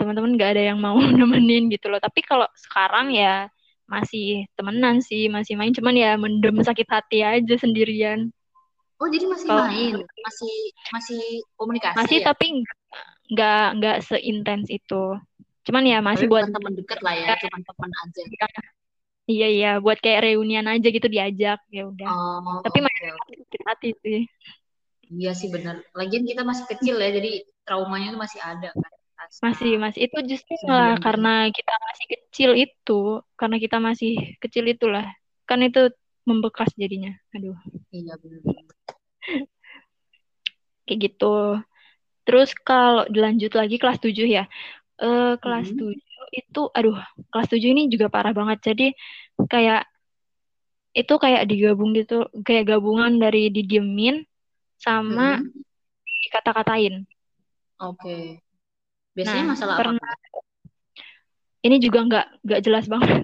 teman-teman 0.00 0.38
nggak 0.38 0.50
ada 0.56 0.62
yang 0.72 0.78
mau 0.80 0.96
nemenin 1.18 1.68
gitu 1.72 1.88
loh. 1.88 2.00
Tapi 2.00 2.20
kalau 2.24 2.48
sekarang 2.56 3.12
ya 3.12 3.48
masih 3.88 4.44
temenan 4.56 5.00
sih, 5.00 5.32
masih 5.32 5.56
main. 5.56 5.72
Cuman 5.72 5.96
ya 5.96 6.16
mendem 6.20 6.56
sakit 6.60 6.88
hati 6.88 7.24
aja 7.24 7.54
sendirian. 7.56 8.28
Oh 8.98 9.06
jadi 9.06 9.24
masih 9.30 9.46
Kalo, 9.46 9.62
main, 9.70 9.94
masih 10.02 10.54
masih 10.90 11.22
komunikasi 11.54 11.96
Masih 12.02 12.18
ya? 12.18 12.26
tapi 12.34 12.46
nggak 13.30 13.66
nggak 13.78 13.96
seintens 14.02 14.66
itu. 14.66 15.04
Cuman 15.62 15.84
ya 15.86 16.02
masih 16.02 16.26
tapi 16.26 16.32
buat 16.34 16.44
teman 16.50 16.74
dekat 16.74 16.98
lah 17.06 17.14
ya, 17.14 17.38
cuma 17.46 17.58
teman 17.62 17.90
aja. 17.94 18.22
Iya 19.28 19.48
iya, 19.52 19.72
buat 19.78 20.00
kayak 20.00 20.24
reunian 20.24 20.66
aja 20.66 20.88
gitu 20.88 21.06
diajak 21.06 21.60
ya 21.68 21.84
udah. 21.86 22.08
Oh, 22.08 22.58
tapi 22.64 22.80
okay. 22.80 23.12
masih 23.12 23.60
hati 23.68 23.90
sih. 24.00 24.20
Iya 25.08 25.32
sih 25.36 25.48
benar. 25.52 25.84
Lagian 25.92 26.24
kita 26.24 26.42
masih 26.42 26.64
kecil 26.66 26.96
ya, 26.98 27.12
jadi 27.12 27.44
traumanya 27.62 28.16
itu 28.16 28.18
masih 28.18 28.40
ada 28.40 28.72
kan. 28.72 28.92
Masih 29.44 29.76
masih 29.76 30.00
itu 30.08 30.18
justru 30.24 30.56
malah 30.64 30.96
karena 30.98 31.52
kita 31.52 31.74
masih 31.84 32.06
kecil 32.16 32.50
itu, 32.56 33.00
karena 33.36 33.56
kita 33.60 33.76
masih 33.76 34.12
kecil 34.40 34.64
itulah. 34.64 35.04
Kan 35.44 35.60
itu 35.60 35.92
membekas 36.28 36.68
jadinya. 36.76 37.16
Aduh. 37.32 37.56
Iya 37.88 38.14
benar. 38.20 38.40
Kayak 40.84 40.98
gitu. 41.00 41.36
Terus 42.28 42.52
kalau 42.60 43.08
dilanjut 43.08 43.56
lagi 43.56 43.80
kelas 43.80 43.98
7 44.04 44.12
ya. 44.28 44.44
Uh, 45.00 45.40
kelas 45.40 45.72
hmm. 45.72 45.96
7 45.96 45.96
itu 46.28 46.62
aduh, 46.76 47.00
kelas 47.32 47.48
7 47.48 47.72
ini 47.72 47.88
juga 47.88 48.12
parah 48.12 48.36
banget. 48.36 48.60
Jadi 48.60 48.92
kayak 49.48 49.88
itu 50.92 51.14
kayak 51.16 51.48
digabung 51.48 51.96
gitu, 51.96 52.28
kayak 52.44 52.76
gabungan 52.76 53.16
dari 53.16 53.48
didiemin 53.48 54.28
sama 54.76 55.40
hmm. 55.40 55.48
dikata-katain. 56.04 57.08
Oke. 57.78 58.02
Okay. 58.02 58.22
Biasanya 59.14 59.44
nah, 59.44 59.50
masalah 59.54 59.76
pernah, 59.78 59.98
apa? 59.98 60.40
Ini 61.66 61.76
juga 61.82 61.98
nggak 62.06 62.26
nggak 62.46 62.60
jelas 62.62 62.84
banget. 62.86 63.22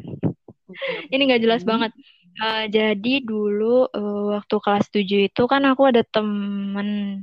Ini 1.12 1.22
nggak 1.22 1.42
jelas 1.42 1.62
hmm. 1.62 1.70
banget. 1.70 1.92
Uh, 2.34 2.66
jadi 2.66 3.22
dulu 3.22 3.86
uh, 3.94 4.34
waktu 4.34 4.56
kelas 4.58 4.90
7 4.90 5.30
itu 5.30 5.42
kan 5.46 5.62
aku 5.70 5.86
ada 5.86 6.02
temen 6.02 7.22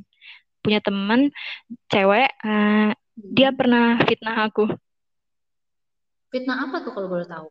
punya 0.61 0.79
temen 0.79 1.33
cewek 1.89 2.31
uh, 2.45 2.95
dia 3.17 3.49
hmm. 3.51 3.57
pernah 3.57 3.85
fitnah 4.07 4.37
aku. 4.47 4.65
Fitnah 6.31 6.63
apa 6.63 6.79
tuh 6.79 6.91
kalau 6.95 7.11
boleh 7.11 7.27
tahu? 7.27 7.47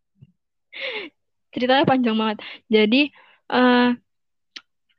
Ceritanya 1.52 1.85
panjang 1.85 2.17
banget. 2.17 2.38
Jadi 2.71 3.02
uh, 3.52 3.93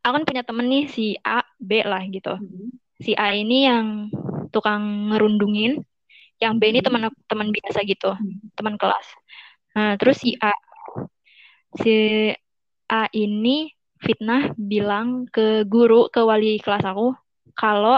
aku 0.06 0.14
kan 0.22 0.26
punya 0.28 0.44
temen 0.46 0.68
nih 0.70 0.86
si 0.92 1.18
A, 1.26 1.42
B 1.58 1.82
lah 1.82 2.04
gitu. 2.08 2.38
Hmm. 2.38 2.70
Si 3.02 3.18
A 3.18 3.34
ini 3.34 3.66
yang 3.66 4.14
tukang 4.54 5.10
ngerundungin, 5.10 5.82
yang 6.38 6.62
B 6.62 6.70
ini 6.70 6.86
hmm. 6.86 6.88
teman 6.88 7.02
teman 7.26 7.50
biasa 7.50 7.80
gitu, 7.90 8.14
hmm. 8.14 8.54
teman 8.54 8.78
kelas. 8.78 9.08
Nah, 9.74 9.96
terus 9.98 10.22
si 10.22 10.38
A 10.38 10.54
si 11.80 12.28
A 12.92 13.08
ini 13.16 13.72
fitnah 14.04 14.52
bilang 14.60 15.24
ke 15.32 15.64
guru, 15.64 16.12
ke 16.12 16.20
wali 16.20 16.60
kelas 16.60 16.84
aku, 16.84 17.16
kalau 17.56 17.96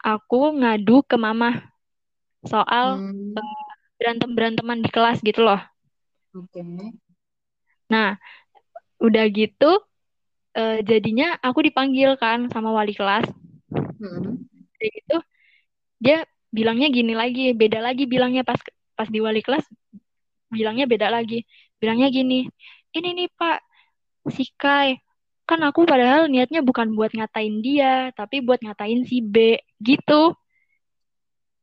aku 0.00 0.56
ngadu 0.56 1.04
ke 1.04 1.20
mama 1.20 1.60
soal 2.48 2.96
hmm. 2.96 3.36
uh, 3.36 3.68
berantem-beranteman 4.00 4.80
di 4.80 4.88
kelas 4.88 5.20
gitu 5.20 5.44
loh. 5.44 5.60
Oke. 6.32 6.48
Okay. 6.56 6.96
Nah, 7.92 8.16
udah 9.02 9.24
gitu, 9.28 9.84
uh, 10.56 10.78
jadinya 10.80 11.36
aku 11.44 11.68
dipanggil 11.68 12.16
kan 12.16 12.48
sama 12.48 12.72
wali 12.72 12.96
kelas. 12.96 13.28
Hmm. 14.00 14.48
Kayak 14.80 14.92
gitu, 14.96 15.16
dia 16.00 16.18
bilangnya 16.48 16.88
gini 16.88 17.12
lagi, 17.12 17.52
beda 17.52 17.84
lagi 17.84 18.08
bilangnya 18.08 18.48
pas 18.48 18.56
pas 18.96 19.08
di 19.12 19.20
wali 19.20 19.44
kelas, 19.44 19.68
bilangnya 20.48 20.88
beda 20.88 21.12
lagi. 21.12 21.44
Bilangnya 21.76 22.08
gini, 22.08 22.48
ini 22.96 23.08
nih 23.12 23.28
Pak, 23.36 23.69
si 24.28 24.44
Kai. 24.58 25.00
Kan 25.48 25.64
aku 25.66 25.88
padahal 25.88 26.28
niatnya 26.28 26.60
bukan 26.60 26.92
buat 26.94 27.10
ngatain 27.10 27.64
dia 27.64 28.12
tapi 28.14 28.44
buat 28.44 28.60
ngatain 28.60 29.08
si 29.08 29.24
B 29.24 29.58
gitu. 29.80 30.36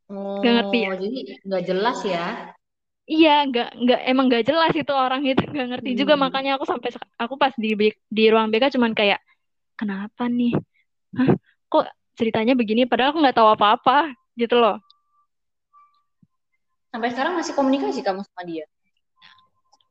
Oh, 0.07 0.39
gak 0.39 0.53
ngerti 0.63 0.77
ya? 0.81 0.91
Jadi 0.95 1.19
nggak 1.43 1.63
jelas 1.67 1.97
ya? 2.07 2.25
Iya 3.07 3.47
nggak 3.47 3.69
nggak 3.79 4.01
emang 4.03 4.25
nggak 4.27 4.45
jelas 4.47 4.71
itu 4.75 4.91
orang 4.91 5.23
itu 5.23 5.39
nggak 5.39 5.67
ngerti 5.71 5.91
hmm. 5.95 5.99
juga 6.03 6.13
makanya 6.19 6.59
aku 6.59 6.67
sampai 6.67 6.91
aku 7.15 7.39
pas 7.39 7.55
di 7.55 7.71
di 8.11 8.23
ruang 8.27 8.51
BK 8.51 8.75
cuman 8.75 8.91
kayak 8.91 9.23
kenapa 9.79 10.27
nih? 10.27 10.51
Hah, 11.15 11.31
kok 11.71 11.87
ceritanya 12.19 12.57
begini? 12.57 12.83
Padahal 12.83 13.15
aku 13.15 13.23
nggak 13.23 13.37
tahu 13.37 13.47
apa-apa 13.47 14.11
gitu 14.35 14.59
loh. 14.59 14.83
Sampai 16.91 17.13
sekarang 17.15 17.39
masih 17.39 17.53
komunikasi 17.55 18.03
kamu 18.03 18.27
sama 18.27 18.41
dia? 18.43 18.65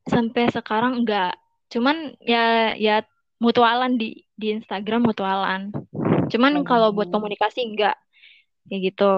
Sampai 0.04 0.52
sekarang 0.52 1.00
enggak 1.00 1.38
cuman 1.72 2.14
ya 2.22 2.72
ya 2.78 3.02
mutualan 3.42 3.98
di 4.00 4.24
di 4.38 4.56
Instagram 4.56 5.06
mutualan 5.08 5.72
cuman 6.32 6.52
oh. 6.60 6.64
kalau 6.66 6.90
buat 6.94 7.10
komunikasi 7.10 7.62
enggak 7.66 7.96
kayak 8.68 8.92
gitu 8.92 9.12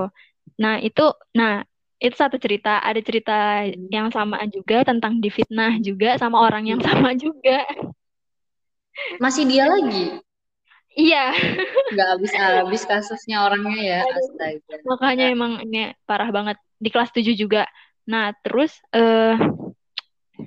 nah 0.59 0.81
itu 0.81 1.05
nah 1.37 1.63
itu 1.99 2.15
satu 2.15 2.39
cerita 2.39 2.79
ada 2.79 3.01
cerita 3.03 3.63
Hmm. 3.69 3.91
yang 3.91 4.09
sama 4.15 4.39
juga 4.49 4.87
tentang 4.87 5.19
difitnah 5.19 5.83
juga 5.83 6.15
sama 6.17 6.39
orang 6.47 6.71
yang 6.71 6.81
Hmm. 6.81 6.89
sama 6.89 7.11
juga 7.15 7.63
Masih 9.23 9.47
dia 9.47 9.63
lagi. 9.71 10.19
iya 10.99 11.31
Nggak 11.95 12.09
habis-habis 12.19 12.83
kasusnya 12.83 13.47
orangnya 13.47 13.79
ya. 13.79 14.01
Astaga. 14.03 14.75
makanya 14.83 15.25
emang 15.31 15.63
ini 15.63 15.95
parah 16.03 16.31
banget 16.35 16.59
di 16.83 16.89
kelas 16.91 17.11
7 17.15 17.35
juga 17.39 17.67
nah 18.09 18.35
terus 18.43 18.75
eh 18.91 19.37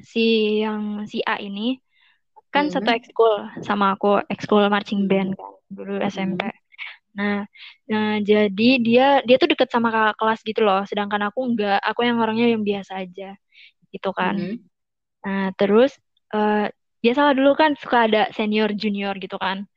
si 0.03 0.60
yang 0.63 1.03
si 1.08 1.20
A 1.24 1.39
ini 1.39 1.77
kan 2.51 2.67
Hmm. 2.67 2.74
satu 2.74 2.89
ekskul 2.91 3.34
sama 3.63 3.96
aku 3.96 4.20
ekskul 4.27 4.63
marching 4.67 5.08
band 5.08 5.36
kan 5.39 5.51
dulu 5.72 6.00
Hmm. 6.00 6.08
SMP 6.08 6.41
nah, 7.15 7.43
nah 7.88 8.20
jadi 8.24 8.70
dia 8.79 9.08
dia 9.27 9.36
tuh 9.39 9.51
deket 9.51 9.67
sama 9.72 9.91
kakak 9.91 10.15
kelas 10.20 10.39
gitu 10.43 10.62
loh 10.63 10.84
sedangkan 10.88 11.31
aku 11.31 11.39
enggak 11.48 11.79
aku 11.84 12.08
yang 12.08 12.20
orangnya 12.20 12.48
yang 12.51 12.63
biasa 12.63 13.03
aja 13.03 13.36
gitu 13.91 14.10
kan 14.15 14.36
Hmm. 14.36 14.55
nah 15.24 15.51
terus 15.55 15.96
eh 16.31 16.72
biasalah 17.01 17.34
dulu 17.34 17.51
kan 17.58 17.74
suka 17.79 18.08
ada 18.08 18.29
senior 18.36 18.72
junior 18.75 19.15
gitu 19.20 19.36
kan 19.39 19.67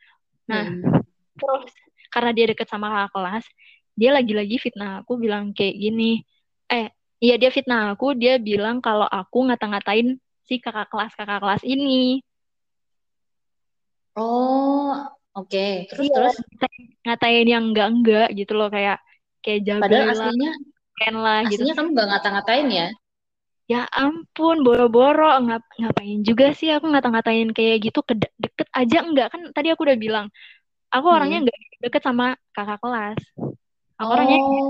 nah 0.51 0.67
Hmm. 0.69 1.03
terus 1.39 1.73
karena 2.15 2.31
dia 2.31 2.47
deket 2.51 2.69
sama 2.71 2.87
kakak 2.91 3.11
kelas 3.15 3.45
dia 3.95 4.11
lagi-lagi 4.15 4.57
fitnah 4.59 5.03
aku 5.03 5.19
bilang 5.19 5.55
kayak 5.55 5.75
gini 5.79 6.23
eh 6.71 6.91
iya 7.19 7.35
dia 7.39 7.51
fitnah 7.51 7.95
aku 7.95 8.15
dia 8.19 8.39
bilang 8.39 8.79
kalau 8.83 9.07
aku 9.07 9.47
ngata-ngatain 9.51 10.19
si 10.47 10.59
kakak 10.63 10.91
kelas 10.91 11.15
kakak 11.19 11.43
kelas 11.43 11.63
ini 11.67 12.23
Oh, 14.15 14.95
oke. 15.35 15.67
Terus 15.91 16.07
Iya, 16.07 16.15
terus. 16.15 16.35
ngatain 17.05 17.47
yang 17.51 17.65
enggak-enggak 17.75 18.29
gitu 18.39 18.53
loh 18.55 18.71
kayak 18.71 19.03
kayak 19.43 19.61
Padahal 19.83 19.83
jagoy 19.85 20.01
lah, 20.07 20.15
aslinya 20.31 20.51
keren 20.95 21.17
lah 21.21 21.39
gitu. 21.51 21.63
aslinya 21.63 21.75
kamu 21.77 21.89
nggak 21.93 22.09
ngata-ngatain 22.15 22.69
ya. 22.71 22.89
Ya 23.65 23.81
ampun, 23.97 24.61
boro-boro 24.61 25.41
ngap 25.41 25.65
ngapain 25.81 26.21
juga 26.21 26.53
sih 26.53 26.69
aku 26.69 26.85
ngata-ngatain 26.85 27.49
kayak 27.57 27.77
gitu 27.91 28.01
ke 28.05 28.15
deket 28.37 28.69
aja 28.77 28.99
enggak 29.03 29.33
kan 29.33 29.41
tadi 29.57 29.73
aku 29.73 29.89
udah 29.89 29.97
bilang 29.97 30.27
aku 30.93 31.07
orangnya 31.09 31.41
Hmm. 31.43 31.49
enggak 31.49 31.59
deket 31.85 32.03
sama 32.05 32.27
kakak 32.55 32.79
kelas. 32.81 33.21
Aku 33.99 34.11
orangnya 34.15 34.39
Oh, 34.41 34.69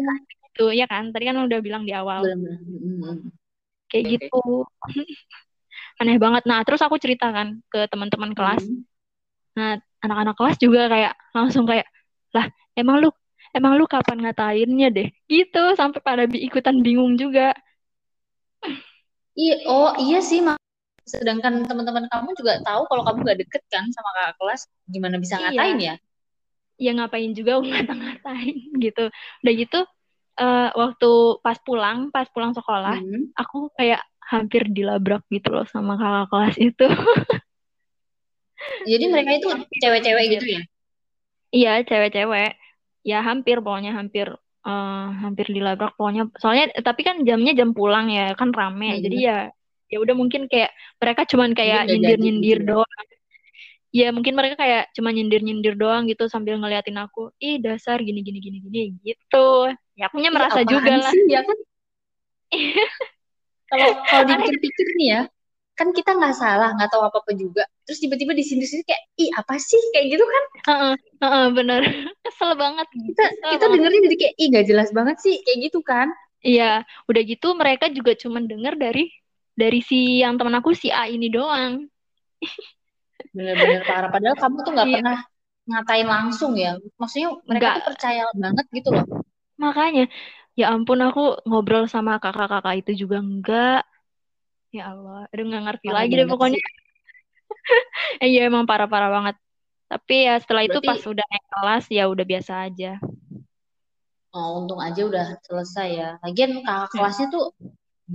gitu 0.54 0.64
ya 0.72 0.86
kan. 0.88 1.10
Tadi 1.10 1.24
kan 1.28 1.36
udah 1.42 1.58
bilang 1.60 1.82
di 1.84 1.92
awal. 1.92 2.22
Hmm, 2.22 2.56
hmm. 2.64 3.28
kayak 3.92 4.04
oke. 4.04 4.12
gitu. 4.14 4.40
Aneh 6.00 6.18
banget. 6.18 6.42
Nah, 6.46 6.62
terus 6.66 6.82
aku 6.82 6.98
ceritakan 6.98 7.62
ke 7.70 7.86
teman-teman 7.90 8.34
kelas. 8.34 8.62
Hmm. 8.66 8.82
Nah, 9.54 9.78
anak-anak 10.04 10.34
kelas 10.38 10.56
juga 10.60 10.80
kayak 10.92 11.12
langsung 11.36 11.64
kayak, 11.70 11.86
lah 12.34 12.46
emang 12.74 12.96
lu 13.02 13.08
emang 13.54 13.78
lu 13.78 13.86
kapan 13.86 14.18
ngatainnya 14.26 14.88
deh? 14.90 15.08
Gitu 15.30 15.62
sampai 15.78 16.00
pada 16.02 16.24
bi- 16.26 16.42
ikutan 16.46 16.82
bingung 16.82 17.14
juga. 17.14 17.54
Iya, 19.34 19.54
oh 19.66 19.90
iya 19.98 20.18
sih, 20.22 20.38
Mak. 20.46 20.58
Sedangkan 21.04 21.66
teman-teman 21.68 22.06
kamu 22.08 22.30
juga 22.38 22.52
tahu 22.64 22.82
kalau 22.88 23.02
kamu 23.04 23.18
nggak 23.26 23.38
deket 23.44 23.62
kan 23.68 23.84
sama 23.92 24.10
kakak 24.16 24.34
kelas, 24.40 24.60
gimana 24.88 25.16
bisa 25.20 25.34
ngatain 25.36 25.76
Iya, 25.78 25.86
ya? 25.90 25.94
ya 26.80 26.90
ngapain 26.96 27.30
juga 27.38 27.52
ngata-ngatain 27.62 28.56
gitu. 28.82 29.04
Udah 29.44 29.52
gitu 29.54 29.78
eh, 30.40 30.68
waktu 30.74 31.10
pas 31.44 31.58
pulang, 31.66 31.98
pas 32.14 32.26
pulang 32.34 32.52
sekolah, 32.56 32.96
Hmm. 32.98 33.30
aku 33.38 33.70
kayak 33.78 34.02
hampir 34.24 34.64
dilabrak 34.72 35.22
gitu 35.30 35.52
loh 35.52 35.66
sama 35.68 35.94
kakak 36.00 36.26
kelas 36.32 36.56
itu. 36.58 36.86
Jadi 38.84 39.04
mereka 39.08 39.30
itu 39.40 39.48
cewek-cewek 39.80 40.24
gitu 40.38 40.46
ya? 40.46 40.60
Iya, 41.54 41.72
cewek-cewek. 41.86 42.50
Ya 43.04 43.18
hampir 43.20 43.60
pokoknya 43.60 43.92
hampir 43.94 44.26
eh, 44.64 45.06
hampir 45.22 45.46
dilabrak 45.52 45.92
pokoknya. 45.96 46.28
Soalnya 46.40 46.72
tapi 46.80 47.04
kan 47.04 47.20
jamnya 47.22 47.52
jam 47.52 47.70
pulang 47.76 48.08
ya, 48.08 48.32
kan 48.36 48.50
rame. 48.50 49.00
Jadi 49.04 49.16
Hmm. 49.22 49.28
ya 49.28 49.38
ya 49.92 49.98
udah 50.00 50.14
mungkin 50.16 50.48
kayak 50.50 50.72
mereka 50.98 51.22
cuman 51.28 51.52
kayak 51.54 51.86
jadi 51.86 51.90
nyindir-nyindir 52.00 52.58
gitu 52.64 52.70
doang. 52.72 53.06
Ya 53.94 54.10
mungkin 54.10 54.34
mereka 54.34 54.58
kayak 54.58 54.90
cuma 54.90 55.14
nyindir-nyindir 55.14 55.78
doang 55.78 56.10
gitu 56.10 56.26
sambil 56.26 56.58
ngeliatin 56.58 56.98
aku. 56.98 57.30
Ih, 57.38 57.62
dasar 57.62 58.02
gini 58.02 58.26
gini 58.26 58.42
gini 58.42 58.58
gini 58.58 58.80
gitu. 59.06 59.70
Ya 59.94 60.10
akunya 60.10 60.32
Ih, 60.32 60.34
merasa 60.34 60.66
juga 60.66 60.82
apaan 60.90 60.98
lah. 60.98 61.12
sih 61.14 61.22
ya 61.30 61.40
kan? 61.46 61.58
Kalau 63.64 63.90
kalau 64.06 64.24
dipikir-pikir 64.28 64.86
nih 65.00 65.08
ya, 65.08 65.20
kan 65.74 65.88
kita 65.90 66.10
nggak 66.14 66.34
salah, 66.38 66.70
nggak 66.78 66.90
tahu 66.90 67.02
apa-apa 67.06 67.32
juga. 67.34 67.62
Terus 67.86 67.98
tiba-tiba 68.02 68.32
di 68.34 68.44
sini-sini 68.46 68.82
kayak, 68.86 69.02
ih 69.18 69.30
apa 69.34 69.54
sih 69.58 69.80
kayak 69.92 70.06
gitu 70.14 70.24
kan? 70.24 70.44
Heeh, 70.66 70.94
heeh, 71.22 71.46
bener. 71.56 71.82
Kesel 72.24 72.52
banget. 72.56 72.86
Kita 72.90 73.22
Kesel 73.26 73.50
kita 73.50 73.64
banget. 73.66 73.72
dengernya 73.74 74.00
jadi 74.08 74.16
kayak, 74.22 74.34
ih 74.40 74.46
nggak 74.54 74.66
jelas 74.70 74.88
banget 74.94 75.16
sih 75.20 75.34
kayak 75.44 75.58
gitu 75.70 75.78
kan? 75.82 76.08
Iya, 76.44 76.84
udah 77.08 77.22
gitu 77.24 77.46
mereka 77.56 77.88
juga 77.88 78.12
cuman 78.20 78.44
denger 78.44 78.74
dari 78.76 79.04
dari 79.56 79.80
si 79.80 80.20
yang 80.20 80.36
temen 80.36 80.54
aku 80.60 80.76
si 80.76 80.92
A 80.92 81.08
ini 81.08 81.32
doang. 81.32 81.88
Bener-bener 83.34 83.82
parah. 83.88 84.10
Padahal 84.14 84.36
kamu 84.38 84.56
tuh 84.62 84.72
nggak 84.76 84.88
Iya, 84.88 84.96
pernah 85.00 85.18
ngatain 85.64 86.08
langsung 86.08 86.52
ya. 86.54 86.76
Maksudnya 87.00 87.28
mereka 87.48 87.66
enggak. 87.66 87.74
tuh 87.80 87.84
percaya 87.88 88.22
banget 88.36 88.66
gitu 88.76 88.88
loh. 88.92 89.04
Makanya, 89.56 90.04
ya 90.58 90.64
ampun 90.74 91.00
aku 91.06 91.20
ngobrol 91.48 91.84
sama 91.88 92.20
kakak-kakak 92.22 92.74
itu 92.84 93.06
juga 93.06 93.16
enggak. 93.24 93.80
Ya 94.76 94.82
Allah, 94.92 95.18
aduh 95.30 95.44
nggak 95.48 95.62
ngerti 95.66 95.86
Parah 95.86 95.98
lagi 95.98 96.12
deh 96.18 96.26
pokoknya. 96.32 96.58
Eh, 98.22 98.28
Iya 98.30 98.38
emang 98.48 98.64
parah-parah 98.70 99.10
banget. 99.16 99.36
Tapi 99.90 100.14
ya 100.28 100.32
setelah 100.42 100.62
itu 100.68 100.78
pas 100.88 101.00
Berarti, 101.00 101.12
udah 101.12 101.24
naik 101.30 101.44
kelas 101.52 101.84
ya 101.96 102.02
udah 102.12 102.24
biasa 102.32 102.52
aja. 102.66 102.88
oh, 104.36 104.48
untung 104.60 104.80
aja 104.86 105.00
udah 105.10 105.24
selesai 105.46 105.88
ya. 106.00 106.08
Lagian 106.24 106.52
kakak 106.66 106.88
Hmm. 106.92 106.98
kelasnya 106.98 107.26
tuh 107.34 107.44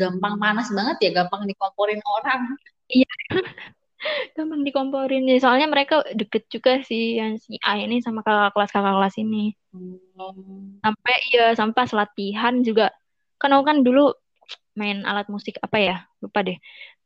gampang 0.01 0.35
panas 0.43 0.67
banget 0.77 0.97
ya, 1.05 1.09
gampang 1.17 1.43
dikomporin 1.49 2.01
orang. 2.17 2.41
Iya, 2.89 3.05
gampang 4.35 4.61
dikomporin 4.67 5.23
ya. 5.29 5.35
Soalnya 5.43 5.67
mereka 5.73 5.95
deket 6.19 6.43
juga 6.53 6.71
sih 6.89 7.01
yang 7.19 7.31
si 7.43 7.51
A 7.69 7.71
ini 7.83 7.95
sama 8.05 8.19
kakak 8.25 8.51
kelas 8.55 8.71
kakak 8.75 8.93
kelas 8.97 9.15
ini. 9.23 9.53
Hmm. 9.71 10.79
Sampai 10.83 11.15
iya 11.31 11.45
sampai 11.59 11.75
pas 11.79 11.91
latihan 11.99 12.53
juga. 12.67 12.83
Kan 13.39 13.49
aku 13.55 13.63
kan 13.69 13.77
dulu 13.87 14.01
main 14.77 15.05
alat 15.05 15.27
musik 15.31 15.57
apa 15.61 15.77
ya? 15.79 15.95
Lupa 16.21 16.43
deh. 16.45 16.57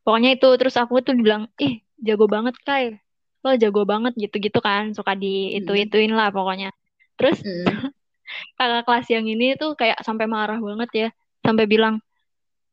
Pokoknya 0.04 0.36
itu 0.36 0.48
terus 0.60 0.76
aku 0.76 1.00
tuh 1.00 1.16
bilang, 1.16 1.48
"Ih, 1.60 1.80
jago 2.00 2.28
banget, 2.28 2.56
Kai. 2.64 3.00
Lo 3.44 3.56
jago 3.56 3.88
banget 3.88 4.14
gitu-gitu 4.20 4.60
kan." 4.60 4.92
Suka 4.92 5.16
di 5.16 5.56
Hmm. 5.56 5.64
itu-ituin 5.64 6.12
lah 6.12 6.30
pokoknya. 6.34 6.76
Terus 7.16 7.40
Hmm. 7.40 7.64
kakak 8.60 8.84
kelas 8.88 9.08
yang 9.14 9.26
ini 9.30 9.56
tuh 9.56 9.78
kayak 9.80 10.02
sampai 10.04 10.28
marah 10.28 10.60
banget 10.60 10.90
ya. 10.92 11.10
Sampai 11.44 11.68
bilang, 11.68 12.00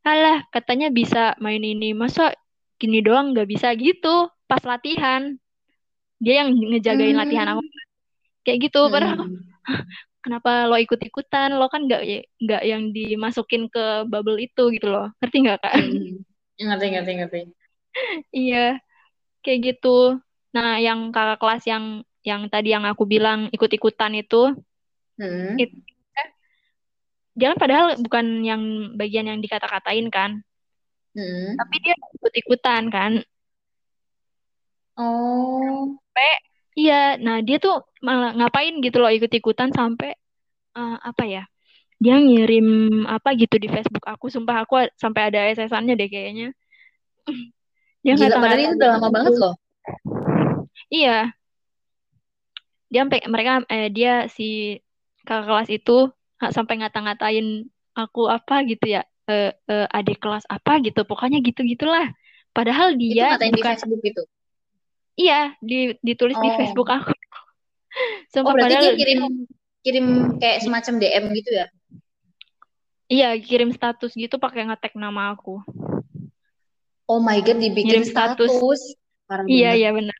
"Alah, 0.03 0.47
katanya 0.51 0.91
bisa 0.91 1.35
main 1.39 1.63
ini. 1.63 1.95
Masa 1.95 2.35
gini 2.81 3.03
doang 3.05 3.35
nggak 3.35 3.47
bisa 3.51 3.71
gitu 3.79 4.27
pas 4.51 4.63
latihan." 4.67 5.39
Dia 6.21 6.45
yang 6.45 6.53
ngejagain 6.53 7.17
latihan 7.17 7.49
aku 7.57 7.63
kayak 8.45 8.59
gitu. 8.69 8.81
Padahal. 8.91 9.25
kenapa 10.21 10.69
lo 10.69 10.77
ikut-ikutan? 10.77 11.57
Lo 11.57 11.67
kan 11.73 11.89
nggak 11.89 12.03
nggak 12.41 12.63
yang 12.65 12.93
dimasukin 12.93 13.69
ke 13.73 14.05
bubble 14.07 14.39
itu 14.41 14.73
gitu 14.77 14.87
loh. 14.89 15.09
Ngerti 15.21 15.37
nggak, 15.45 15.59
Kak? 15.61 15.75
Hmm. 15.77 16.21
Ngerti, 16.61 16.87
ngerti, 16.93 17.13
ngerti. 17.21 17.41
Iya, 18.31 18.79
kayak 19.43 19.61
gitu. 19.67 20.21
Nah, 20.55 20.79
yang 20.79 21.11
kakak 21.11 21.43
kelas 21.43 21.63
yang 21.67 21.85
yang 22.23 22.47
tadi 22.53 22.71
yang 22.77 22.85
aku 22.87 23.09
bilang 23.09 23.49
ikut-ikutan 23.51 24.13
itu, 24.15 24.55
Hmm. 25.21 25.53
itu 25.61 25.77
dia 27.37 27.53
kan 27.55 27.59
padahal 27.61 27.87
bukan 28.01 28.27
yang 28.45 28.63
bagian 28.99 29.25
yang 29.29 29.39
dikata-katain 29.41 30.09
kan, 30.13 30.43
Hmm. 31.17 31.57
tapi 31.57 31.77
dia 31.81 31.95
ikut-ikutan 32.21 32.93
kan. 32.93 33.13
Oh. 35.01 35.97
Sampai, 35.97 36.31
iya, 36.79 37.17
nah 37.21 37.41
dia 37.41 37.57
tuh 37.59 37.83
malah 38.03 38.35
ngapain 38.37 38.79
gitu 38.83 38.97
loh 39.03 39.11
ikut-ikutan 39.13 39.71
sampai 39.75 40.15
eh, 40.77 40.97
apa 41.01 41.25
ya? 41.27 41.43
Dia 42.01 42.17
ngirim 42.17 42.67
apa 43.05 43.37
gitu 43.37 43.61
di 43.61 43.69
Facebook 43.69 44.09
aku, 44.09 44.33
sumpah 44.33 44.65
aku 44.65 44.89
sampai 44.97 45.29
ada 45.29 45.45
SS-annya 45.53 45.95
deh 45.97 46.09
kayaknya. 46.09 46.49
Dia 48.05 48.17
Gila, 48.17 48.41
padahal 48.41 48.61
itu 48.65 48.75
udah 48.81 48.91
lama 48.97 49.09
banget 49.13 49.33
aku. 49.37 49.43
loh. 49.45 49.55
Iya, 50.89 51.37
dia 52.91 53.01
sampai 53.07 53.21
mereka 53.31 53.53
eh, 53.71 53.89
dia 53.95 54.27
si 54.27 54.81
kakak 55.23 55.47
kelas 55.47 55.69
itu 55.71 56.11
sampai 56.41 56.75
ngata-ngatain 56.83 57.71
aku 57.95 58.27
apa 58.27 58.67
gitu 58.67 58.99
ya 58.99 59.07
eh, 59.31 59.55
eh, 59.71 59.87
adik 59.95 60.19
kelas 60.19 60.43
apa 60.51 60.83
gitu 60.83 61.07
pokoknya 61.07 61.39
gitu 61.39 61.63
gitulah 61.63 62.11
padahal 62.51 62.99
Itu 62.99 63.15
dia 63.15 63.39
di 63.39 63.47
bukan 63.55 63.75
Facebook 63.79 64.01
gitu. 64.03 64.23
Iya 65.21 65.53
di, 65.61 65.93
ditulis 66.01 66.37
di 66.37 66.49
Facebook 66.57 66.89
Oh. 66.93 66.97
aku 66.97 67.13
Oh, 67.13 67.19
sumpah 68.33 68.55
berarti 68.55 68.71
padahal 68.71 68.85
dia 68.87 68.95
kirim 68.97 69.21
kirim 69.83 70.07
kayak 70.39 70.63
semacam 70.63 70.95
DM 70.97 71.25
gitu 71.37 71.51
ya? 71.53 71.67
iya 73.11 73.29
kirim 73.37 73.75
status 73.75 74.15
gitu 74.15 74.39
pakai 74.39 74.65
ngetek 74.65 74.95
nama 74.95 75.35
aku 75.35 75.59
Oh 77.11 77.19
my 77.19 77.43
God, 77.43 77.59
dibikin 77.59 77.91
ngirim 77.91 78.07
status 78.07 78.47
status. 78.47 78.81
Parah 79.27 79.43
iya 79.51 79.75
iya 79.75 79.91
benar 79.91 80.15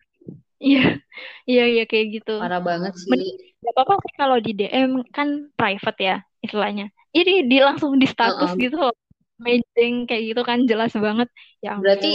iya 0.59 0.99
iya 1.51 1.65
iya 1.71 1.85
kayak 1.87 2.21
gitu 2.21 2.43
Parah 2.43 2.59
banget 2.59 2.99
Men- 3.07 3.23
sih. 3.23 3.39
Gak 3.61 3.73
apa-apa 3.77 3.95
sih 4.03 4.15
kalau 4.17 4.37
di 4.41 4.53
DM 4.53 5.05
kan 5.15 5.53
private 5.55 6.01
ya. 6.01 6.17
istilahnya. 6.41 6.89
Ini 7.13 7.45
di 7.45 7.61
langsung 7.61 8.01
di 8.01 8.09
status 8.09 8.51
Uh-uh. 8.51 8.59
gitu 8.59 8.77
loh. 8.81 8.97
Mejeng 9.37 10.09
kayak 10.09 10.33
gitu 10.33 10.43
kan 10.43 10.65
jelas 10.65 10.91
banget. 10.97 11.29
Ya 11.61 11.77
ampun. 11.77 11.85
berarti 11.85 12.11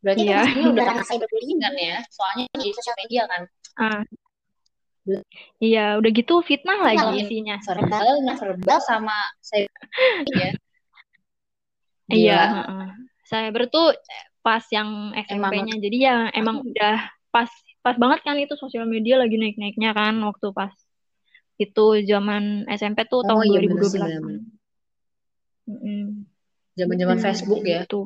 Iya. 0.00 0.14
kamu 0.16 0.48
sebenarnya 0.48 0.68
udah 0.72 0.84
kena 0.88 1.02
cyberbullying 1.04 1.60
kan 1.60 1.74
ya? 1.76 1.96
Soalnya 2.08 2.44
di 2.56 2.68
sosial 2.72 2.96
media 2.96 3.22
kan. 3.28 3.42
Ah. 3.76 4.02
Iya, 5.60 5.86
udah 6.00 6.10
gitu 6.12 6.34
fitnah 6.44 6.78
lagi 6.84 7.00
Ngalamin 7.00 7.24
isinya. 7.26 7.56
verbal, 7.60 8.14
non 8.24 8.36
verbal 8.36 8.78
sama 8.80 9.16
cyberbullying 9.44 10.36
ya. 10.40 10.50
Iya, 12.10 12.40
heeh. 12.56 12.86
Cyber 13.30 13.62
tuh 13.70 13.94
pas 14.42 14.64
yang 14.72 15.12
SMP-nya. 15.14 15.76
Jadi 15.78 15.96
ya 16.00 16.32
emang 16.34 16.64
udah 16.66 16.96
pas 17.30 17.50
pas 17.80 17.96
banget 17.96 18.20
kan 18.26 18.36
itu 18.36 18.58
sosial 18.58 18.84
media 18.84 19.16
lagi 19.16 19.38
naik-naiknya 19.38 19.94
kan 19.94 20.18
waktu 20.26 20.50
pas 20.50 20.74
itu 21.60 21.86
zaman 22.08 22.64
SMP 22.72 23.04
tuh 23.06 23.22
Oh 23.22 23.38
tahun 23.40 23.44
iya 23.52 23.58
bener 23.62 23.84
2012 23.84 23.92
sih 23.92 24.00
an. 24.00 24.08
bener-bener. 24.08 24.42
Mm-mm. 25.70 26.04
Zaman-zaman 26.74 27.16
Mm, 27.20 27.22
Facebook 27.22 27.60
ya. 27.62 27.80
gitu. 27.84 28.00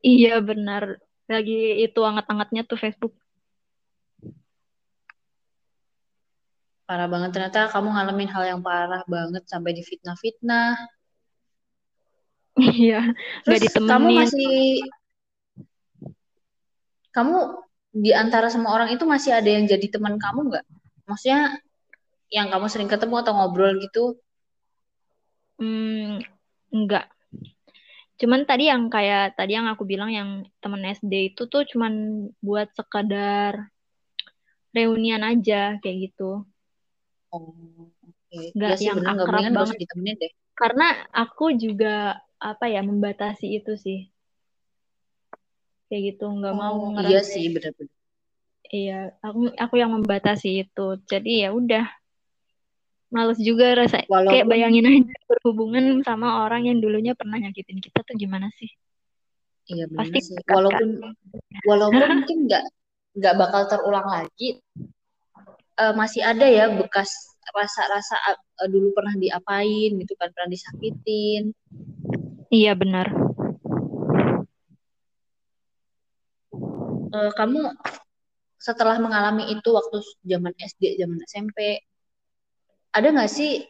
Iya 0.00 0.40
benar. 0.40 0.96
Lagi 1.30 1.84
itu 1.84 2.00
anget-angetnya 2.02 2.62
tuh 2.66 2.78
Facebook. 2.80 3.14
Parah 6.88 7.06
banget 7.06 7.30
ternyata 7.30 7.70
kamu 7.70 7.88
ngalamin 7.94 8.30
hal 8.34 8.44
yang 8.50 8.60
parah 8.66 9.06
banget 9.06 9.46
sampai 9.46 9.70
di 9.76 9.82
fitnah-fitnah. 9.86 10.74
Iya, 12.60 13.14
nggak 13.46 13.60
Terus 13.62 13.72
kamu 13.78 14.08
ditemenin. 14.10 14.18
masih 14.20 14.58
kamu 17.14 17.38
di 17.90 18.10
antara 18.14 18.46
semua 18.52 18.74
orang 18.74 18.90
itu 18.92 19.06
masih 19.06 19.34
ada 19.34 19.48
yang 19.48 19.64
jadi 19.70 19.86
teman 19.86 20.18
kamu 20.18 20.50
nggak? 20.50 20.66
Maksudnya 21.08 21.58
yang 22.30 22.50
kamu 22.50 22.66
sering 22.70 22.90
ketemu 22.90 23.14
atau 23.22 23.32
ngobrol 23.34 23.74
gitu? 23.82 24.18
Hmm, 25.58 26.22
enggak. 26.70 27.10
Cuman 28.20 28.44
tadi 28.44 28.68
yang 28.68 28.92
kayak 28.92 29.32
tadi 29.32 29.56
yang 29.56 29.64
aku 29.72 29.88
bilang 29.88 30.12
yang 30.12 30.44
temen 30.60 30.84
SD 30.84 31.32
itu 31.32 31.48
tuh 31.48 31.64
cuman 31.64 32.28
buat 32.44 32.68
sekadar 32.76 33.72
reunian 34.76 35.24
aja 35.24 35.80
kayak 35.80 36.12
gitu. 36.12 36.44
Oh, 37.32 37.56
oke. 37.88 38.38
Nggak 38.52 38.76
Ya 38.76 38.92
yang 38.92 38.98
bener 39.00 39.16
akrab 39.24 39.42
banget. 39.48 39.78
ditemenin 39.80 40.16
deh. 40.20 40.32
Karena 40.52 40.86
aku 41.16 41.56
juga 41.56 42.20
apa 42.36 42.68
ya 42.68 42.84
membatasi 42.84 43.56
itu 43.56 43.72
sih. 43.80 44.12
Kayak 45.88 46.02
gitu 46.14 46.24
nggak 46.28 46.54
mau 46.54 46.76
Oh 46.76 46.92
ngerasa 46.92 47.08
iya 47.10 47.20
sih 47.24 47.44
bener-bener. 47.50 47.94
iya 48.70 48.98
aku 49.24 49.50
aku 49.56 49.74
yang 49.80 49.96
membatasi 49.96 50.68
itu. 50.68 50.86
Jadi 51.08 51.42
ya 51.42 51.50
udah 51.56 51.88
males 53.10 53.38
juga 53.42 53.74
rasa 53.74 54.06
kayak 54.06 54.10
Walaupun 54.10 54.46
bayangin 54.46 54.86
aja 54.86 55.16
berhubungan 55.26 56.02
sama 56.06 56.46
orang 56.46 56.70
yang 56.70 56.78
dulunya 56.78 57.12
pernah 57.18 57.42
nyakitin 57.42 57.82
kita 57.82 58.06
tuh 58.06 58.14
gimana 58.14 58.46
sih? 58.56 58.70
iya 59.70 59.84
Pasti 59.90 60.18
sih. 60.22 60.34
dekat 60.38 60.46
kan? 60.46 60.54
Walaupun 60.54 60.88
walaupun 61.66 62.02
mungkin 62.22 62.38
nggak 62.46 62.64
nggak 63.18 63.34
bakal 63.34 63.62
terulang 63.66 64.06
lagi, 64.06 64.62
eh, 65.78 65.94
masih 65.98 66.22
ada 66.22 66.46
ya 66.46 66.70
bekas 66.70 67.10
rasa-rasa 67.50 68.14
eh, 68.62 68.68
dulu 68.70 68.94
pernah 68.94 69.14
diapain 69.18 69.90
gitu 69.98 70.14
kan, 70.14 70.30
pernah 70.30 70.50
disakitin. 70.54 71.50
Iya 72.50 72.78
benar. 72.78 73.10
Eh, 77.10 77.30
kamu 77.34 77.74
setelah 78.60 79.00
mengalami 79.02 79.50
itu 79.50 79.68
waktu 79.72 79.98
zaman 80.22 80.52
SD, 80.54 81.00
zaman 81.00 81.18
SMP, 81.26 81.82
ada 82.90 83.08
nggak 83.14 83.30
sih 83.30 83.64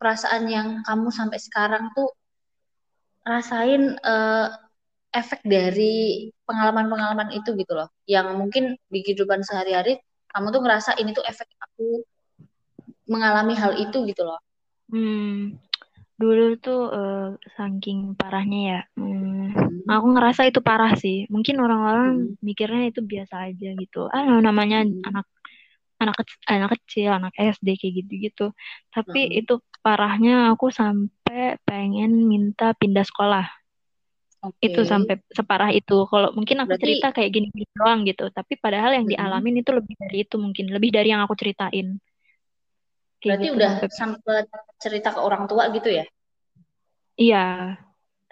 perasaan 0.00 0.48
yang 0.48 0.68
kamu 0.82 1.08
sampai 1.12 1.38
sekarang 1.38 1.92
tuh 1.94 2.08
rasain 3.22 3.94
eh, 4.00 4.48
efek 5.12 5.44
dari 5.44 6.26
pengalaman-pengalaman 6.48 7.36
itu 7.36 7.54
gitu 7.54 7.72
loh, 7.76 7.88
yang 8.08 8.34
mungkin 8.34 8.74
di 8.88 9.04
kehidupan 9.04 9.44
sehari-hari 9.44 10.00
kamu 10.32 10.48
tuh 10.48 10.60
ngerasa 10.64 10.90
ini 10.96 11.12
tuh 11.12 11.22
efek 11.28 11.46
aku 11.60 12.00
mengalami 13.04 13.52
hal 13.52 13.76
itu 13.76 14.08
gitu 14.08 14.24
loh. 14.24 14.40
Hmm, 14.88 15.60
dulu 16.16 16.56
tuh 16.58 16.82
eh, 16.90 17.28
saking 17.54 18.16
parahnya 18.16 18.58
ya. 18.58 18.80
Hmm, 18.96 19.52
Hmm. 19.52 19.84
aku 19.90 20.06
ngerasa 20.16 20.48
itu 20.48 20.64
parah 20.64 20.94
sih. 20.96 21.28
Mungkin 21.28 21.60
orang-orang 21.60 22.08
Hmm. 22.32 22.40
mikirnya 22.40 22.88
itu 22.88 23.04
biasa 23.04 23.52
aja 23.52 23.68
gitu. 23.76 24.08
Ah, 24.08 24.40
namanya 24.40 24.86
Hmm. 24.86 25.02
anak 25.04 25.26
anak 26.04 26.16
kecil, 26.20 26.38
anak 26.54 26.70
kecil, 26.76 27.10
anak 27.18 27.32
SD 27.38 27.68
kayak 27.80 27.94
gitu-gitu. 28.04 28.44
Tapi 28.94 29.20
Hmm. 29.24 29.38
itu 29.40 29.54
parahnya 29.84 30.32
aku 30.52 30.66
sampai 30.80 31.58
pengen 31.66 32.10
minta 32.30 32.64
pindah 32.80 33.04
sekolah. 33.10 33.44
Itu 34.66 34.80
Oke. 34.82 34.90
sampai 34.92 35.14
separah 35.38 35.70
itu. 35.78 35.94
Kalau 36.10 36.28
mungkin 36.36 36.56
aku 36.62 36.74
Berarti 36.74 36.82
cerita 36.82 37.06
kayak 37.16 37.30
gini-gini 37.34 37.66
doang 37.78 38.00
gitu. 38.10 38.24
Tapi 38.36 38.52
padahal 38.58 38.90
yang 38.98 39.06
Hmm. 39.06 39.12
dialamin 39.14 39.54
itu 39.62 39.70
lebih 39.78 39.94
dari 40.02 40.16
itu 40.26 40.36
mungkin, 40.44 40.64
lebih 40.74 40.90
dari 40.96 41.08
yang 41.12 41.22
aku 41.24 41.34
ceritain. 41.38 41.86
Kayak 43.22 43.38
berarti 43.38 43.44
gitu 43.46 43.56
udah 43.58 43.72
sampai 44.00 44.36
cerita 44.82 45.08
ke 45.14 45.20
orang 45.22 45.42
tua 45.50 45.64
gitu 45.70 45.88
ya? 45.98 46.04
Iya, 47.22 47.38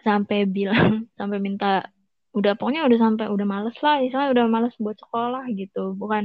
sampai 0.07 0.39
bilang, 0.57 0.75
sampai 1.19 1.39
minta, 1.47 1.67
udah 2.39 2.53
pokoknya 2.59 2.83
udah 2.89 2.99
sampai 3.05 3.27
udah 3.35 3.47
males 3.53 3.77
lah, 3.85 3.95
misalnya 4.05 4.29
udah 4.35 4.47
males 4.55 4.75
buat 4.85 4.97
sekolah 5.03 5.43
gitu. 5.61 5.79
Bukan 6.01 6.25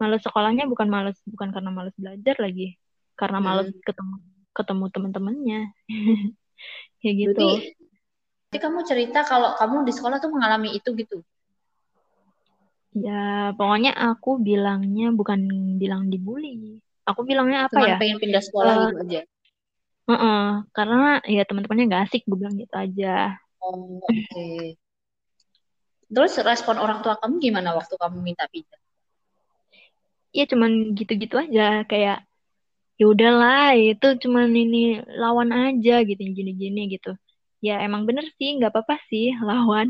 males 0.00 0.20
sekolahnya, 0.26 0.64
bukan 0.72 0.88
males, 0.94 1.16
bukan 1.32 1.48
karena 1.54 1.70
males 1.76 1.94
belajar 2.02 2.36
lagi, 2.44 2.64
karena 3.20 3.38
males 3.46 3.68
Hmm. 3.68 3.80
ketemu 3.86 4.14
ketemu 4.56 4.84
teman-temannya, 4.94 5.58
kayak 7.00 7.16
gitu. 7.22 7.40
Berarti, 7.40 7.48
berarti 8.48 8.58
kamu 8.64 8.80
cerita 8.90 9.20
kalau 9.30 9.50
kamu 9.60 9.76
di 9.88 9.92
sekolah 9.96 10.18
tuh 10.22 10.30
mengalami 10.34 10.68
itu 10.78 10.90
gitu? 11.00 11.18
Ya, 13.04 13.12
pokoknya 13.58 13.90
aku 14.08 14.28
bilangnya 14.46 15.04
bukan 15.18 15.40
bilang 15.80 16.02
dibully, 16.12 16.80
aku 17.08 17.20
bilangnya 17.28 17.58
apa 17.68 17.76
Cuman 17.76 17.90
ya? 17.90 17.96
pengen 18.00 18.18
pindah 18.22 18.42
sekolah 18.46 18.74
Eh, 18.74 18.86
gitu 18.88 18.94
aja? 19.04 19.20
heeh, 20.08 20.38
karena 20.76 20.96
ya 21.34 21.42
teman-temannya 21.48 21.84
nggak 21.88 22.02
asik, 22.06 22.20
gue 22.28 22.36
bilang 22.40 22.56
gitu 22.62 22.74
aja. 22.84 23.06
Oh, 23.60 24.00
oke. 24.08 24.46
Terus 26.14 26.34
respon 26.50 26.76
orang 26.84 26.98
tua 27.04 27.14
kamu 27.22 27.34
gimana 27.46 27.70
waktu 27.78 27.94
kamu 28.02 28.18
minta 28.28 28.44
pindah? 28.52 28.80
Ya 30.36 30.44
cuman 30.52 30.70
gitu-gitu 30.98 31.34
aja, 31.44 31.62
kayak 31.90 32.16
ya 33.00 33.04
udahlah 33.12 33.76
itu 33.88 34.06
cuman 34.22 34.48
ini 34.62 34.78
lawan 35.22 35.50
aja 35.52 35.92
gitu 36.08 36.22
gini-gini 36.38 36.80
gitu. 36.94 37.10
Ya 37.66 37.72
emang 37.86 38.02
bener 38.08 38.24
sih 38.38 38.48
nggak 38.56 38.72
apa-apa 38.72 38.96
sih 39.10 39.24
lawan. 39.48 39.88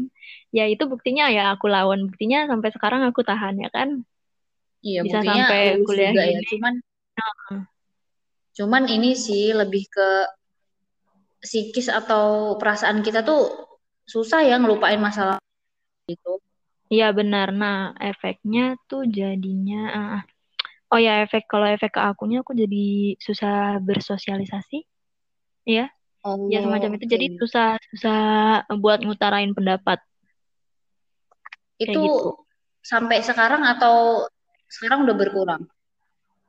Ya 0.57 0.63
itu 0.73 0.83
buktinya 0.93 1.25
ya 1.37 1.43
aku 1.55 1.67
lawan. 1.75 2.01
Buktinya 2.09 2.39
sampai 2.51 2.71
sekarang 2.77 3.03
aku 3.09 3.21
tahan 3.31 3.55
ya 3.65 3.69
kan? 3.77 3.89
Iya, 4.87 4.99
bisa 5.05 5.19
buktinya 5.19 5.45
sampai 5.49 5.61
kuliah 5.87 6.13
juga 6.15 6.23
ya. 6.25 6.39
gini 6.39 6.47
Cuman, 6.53 6.75
Heeh. 7.19 7.61
cuman 8.57 8.83
ini 8.97 9.11
sih 9.27 9.43
lebih 9.61 9.85
ke 9.95 10.09
psikis 11.45 11.89
atau 12.01 12.57
perasaan 12.61 12.99
kita 13.07 13.21
tuh 13.29 13.41
susah 14.07 14.41
ya 14.47 14.57
ngelupain 14.59 14.99
masalah 14.99 15.37
itu. 16.15 16.33
iya 16.95 17.07
benar. 17.19 17.47
Nah 17.61 17.77
efeknya 18.11 18.61
tuh 18.89 19.03
jadinya 19.19 19.77
ah, 19.99 20.21
oh 20.93 21.01
ya 21.01 21.27
efek 21.27 21.47
kalau 21.51 21.67
efek 21.67 21.95
ke 21.97 22.01
akunya 22.01 22.43
aku 22.43 22.53
jadi 22.55 23.17
susah 23.19 23.83
bersosialisasi 23.83 24.87
ya 25.67 25.91
ya 26.47 26.59
semacam 26.63 26.91
Oh, 26.91 26.97
itu 26.99 27.07
jadi 27.11 27.27
susah 27.39 27.79
susah 27.91 28.21
buat 28.79 29.03
ngutarain 29.03 29.51
pendapat 29.55 29.99
kayak 31.79 31.91
Itu 31.91 32.01
gitu 32.07 32.29
sampai 32.83 33.19
sekarang 33.23 33.63
atau 33.67 34.27
sekarang 34.71 35.07
udah 35.07 35.17
berkurang? 35.19 35.63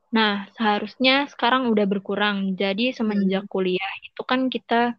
Nah, 0.08 0.48
seharusnya 0.56 1.28
sekarang 1.28 1.68
udah 1.68 1.84
berkurang. 1.84 2.56
Jadi 2.56 2.96
semenjak 2.96 3.44
Hmm. 3.46 3.52
kuliah 3.52 3.92
itu 4.06 4.22
kan 4.24 4.48
kita 4.48 4.96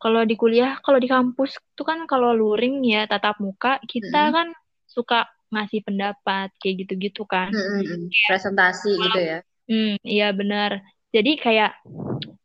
kalau 0.00 0.24
di 0.24 0.36
kuliah, 0.36 0.80
kalau 0.84 1.00
di 1.00 1.08
kampus 1.08 1.56
itu 1.56 1.82
kan 1.84 2.04
kalau 2.04 2.32
luring 2.36 2.84
ya 2.84 3.08
tatap 3.08 3.40
muka, 3.40 3.80
kita 3.88 4.30
Hmm. 4.30 4.34
kan 4.36 4.48
suka 4.84 5.28
ngasih 5.50 5.82
pendapat 5.82 6.54
kayak 6.62 6.86
gitu-gitu 6.86 7.26
kan. 7.26 7.50
Hmm, 7.50 7.82
hmm. 7.82 8.06
Presentasi 8.30 8.90
gitu 8.96 9.18
ya. 9.18 9.38
Hmm, 9.70 9.94
iya 10.02 10.28
benar. 10.34 10.82
Jadi 11.10 11.38
kayak 11.38 11.74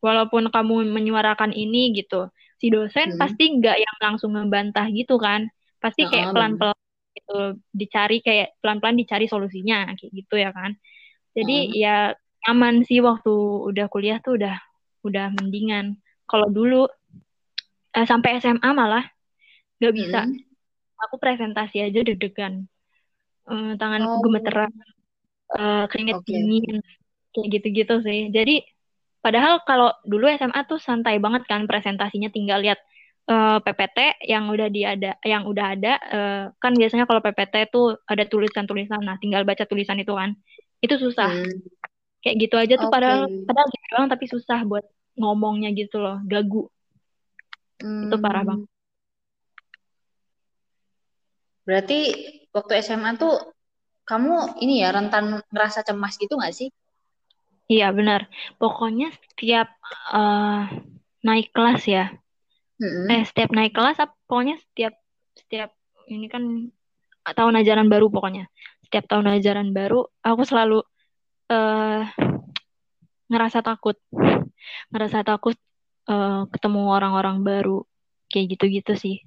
walaupun 0.01 0.49
kamu 0.49 0.89
menyuarakan 0.89 1.53
ini 1.53 1.93
gitu, 1.97 2.29
si 2.57 2.69
dosen 2.73 3.15
Hmm. 3.15 3.21
pasti 3.21 3.49
nggak 3.61 3.77
yang 3.77 3.97
langsung 4.01 4.33
ngebantah 4.33 4.89
gitu 4.93 5.17
kan. 5.21 5.49
Pasti 5.81 6.05
kayak 6.09 6.33
pelan-pelan 6.33 6.77
gitu 7.15 7.61
dicari 7.71 8.19
kayak 8.25 8.57
pelan-pelan 8.59 8.97
dicari 8.97 9.25
solusinya 9.29 9.93
kayak 9.93 10.11
gitu 10.11 10.35
ya 10.37 10.49
kan. 10.49 10.73
Jadi 11.37 11.77
ya 11.77 12.13
aman 12.49 12.85
sih 12.85 13.01
waktu 13.01 13.33
udah 13.69 13.85
kuliah 13.89 14.17
tuh 14.21 14.37
udah 14.37 14.57
udah 15.05 15.29
mendingan. 15.33 15.97
Kalau 16.25 16.49
dulu 16.49 16.89
eh, 17.93 18.05
sampai 18.05 18.41
SMA 18.41 18.69
malah 18.73 19.05
nggak 19.77 19.93
bisa. 19.93 20.25
Hmm. 20.25 20.37
Aku 21.09 21.21
presentasi 21.21 21.85
aja 21.85 22.01
deg-degan. 22.01 22.65
Eh, 23.45 23.73
tanganku 23.77 24.09
Oh, 24.09 24.21
gemeteran, 24.25 24.71
eh, 25.53 25.85
keringet 25.91 26.17
oke. 26.17 26.25
dingin. 26.25 26.81
kayak 27.35 27.51
gitu-gitu 27.51 27.99
sih 27.99 28.31
jadi 28.31 28.63
padahal 29.19 29.59
kalau 29.67 29.91
dulu 30.07 30.31
SMA 30.31 30.63
tuh 30.71 30.79
santai 30.79 31.19
banget 31.19 31.43
kan 31.51 31.67
presentasinya 31.67 32.31
tinggal 32.31 32.63
lihat 32.63 32.79
uh, 33.27 33.59
eh, 33.59 33.59
PPT 33.59 34.23
yang 34.31 34.47
udah 34.47 34.71
diada 34.71 35.19
yang 35.27 35.43
udah 35.43 35.75
ada 35.75 35.93
uh, 35.99 36.43
kan 36.63 36.71
biasanya 36.71 37.03
kalau 37.03 37.19
PPT 37.19 37.67
tuh 37.75 37.99
ada 38.07 38.23
tulisan-tulisan 38.23 39.03
nah 39.03 39.19
tinggal 39.19 39.43
baca 39.43 39.67
tulisan 39.67 39.99
itu 39.99 40.15
kan 40.15 40.31
itu 40.79 40.95
susah 40.95 41.27
hmm. 41.27 41.59
kayak 42.23 42.35
gitu 42.39 42.55
aja 42.55 42.79
tuh 42.79 42.87
okay. 42.87 42.95
padahal 42.95 43.21
padahal 43.43 43.67
gitu 43.67 43.85
doang 43.91 44.07
tapi 44.07 44.25
susah 44.31 44.59
buat 44.63 44.85
ngomongnya 45.19 45.75
gitu 45.75 45.99
loh 45.99 46.23
gagu 46.23 46.71
hmm. 47.83 48.07
itu 48.07 48.15
parah 48.23 48.47
banget 48.47 48.69
berarti 51.67 51.99
waktu 52.55 52.79
SMA 52.79 53.19
tuh 53.19 53.35
kamu 54.07 54.63
ini 54.63 54.79
ya 54.79 54.95
rentan 54.95 55.43
ngerasa 55.51 55.83
cemas 55.83 56.15
gitu 56.15 56.39
gak 56.39 56.55
sih 56.55 56.71
Iya 57.65 57.89
benar. 57.97 58.29
Pokoknya 58.61 59.09
setiap 59.25 59.73
uh, 60.13 60.69
naik 61.25 61.49
kelas 61.49 61.81
ya. 61.89 62.13
Mm-hmm. 62.77 63.09
Eh 63.09 63.23
setiap 63.25 63.49
naik 63.57 63.73
kelas, 63.73 63.97
pokoknya 64.29 64.61
setiap 64.61 64.93
setiap 65.33 65.73
ini 66.05 66.29
kan 66.29 66.69
tahun 67.25 67.57
ajaran 67.65 67.89
baru 67.89 68.13
pokoknya. 68.13 68.45
Setiap 68.85 69.09
tahun 69.09 69.33
ajaran 69.41 69.73
baru, 69.73 70.05
aku 70.21 70.45
selalu 70.45 70.85
uh, 71.49 72.05
ngerasa 73.33 73.65
takut, 73.65 73.97
ngerasa 74.93 75.25
takut 75.25 75.57
uh, 76.05 76.45
ketemu 76.53 76.81
orang-orang 76.93 77.41
baru, 77.41 77.81
kayak 78.29 78.53
gitu-gitu 78.53 78.93
sih. 78.93 79.25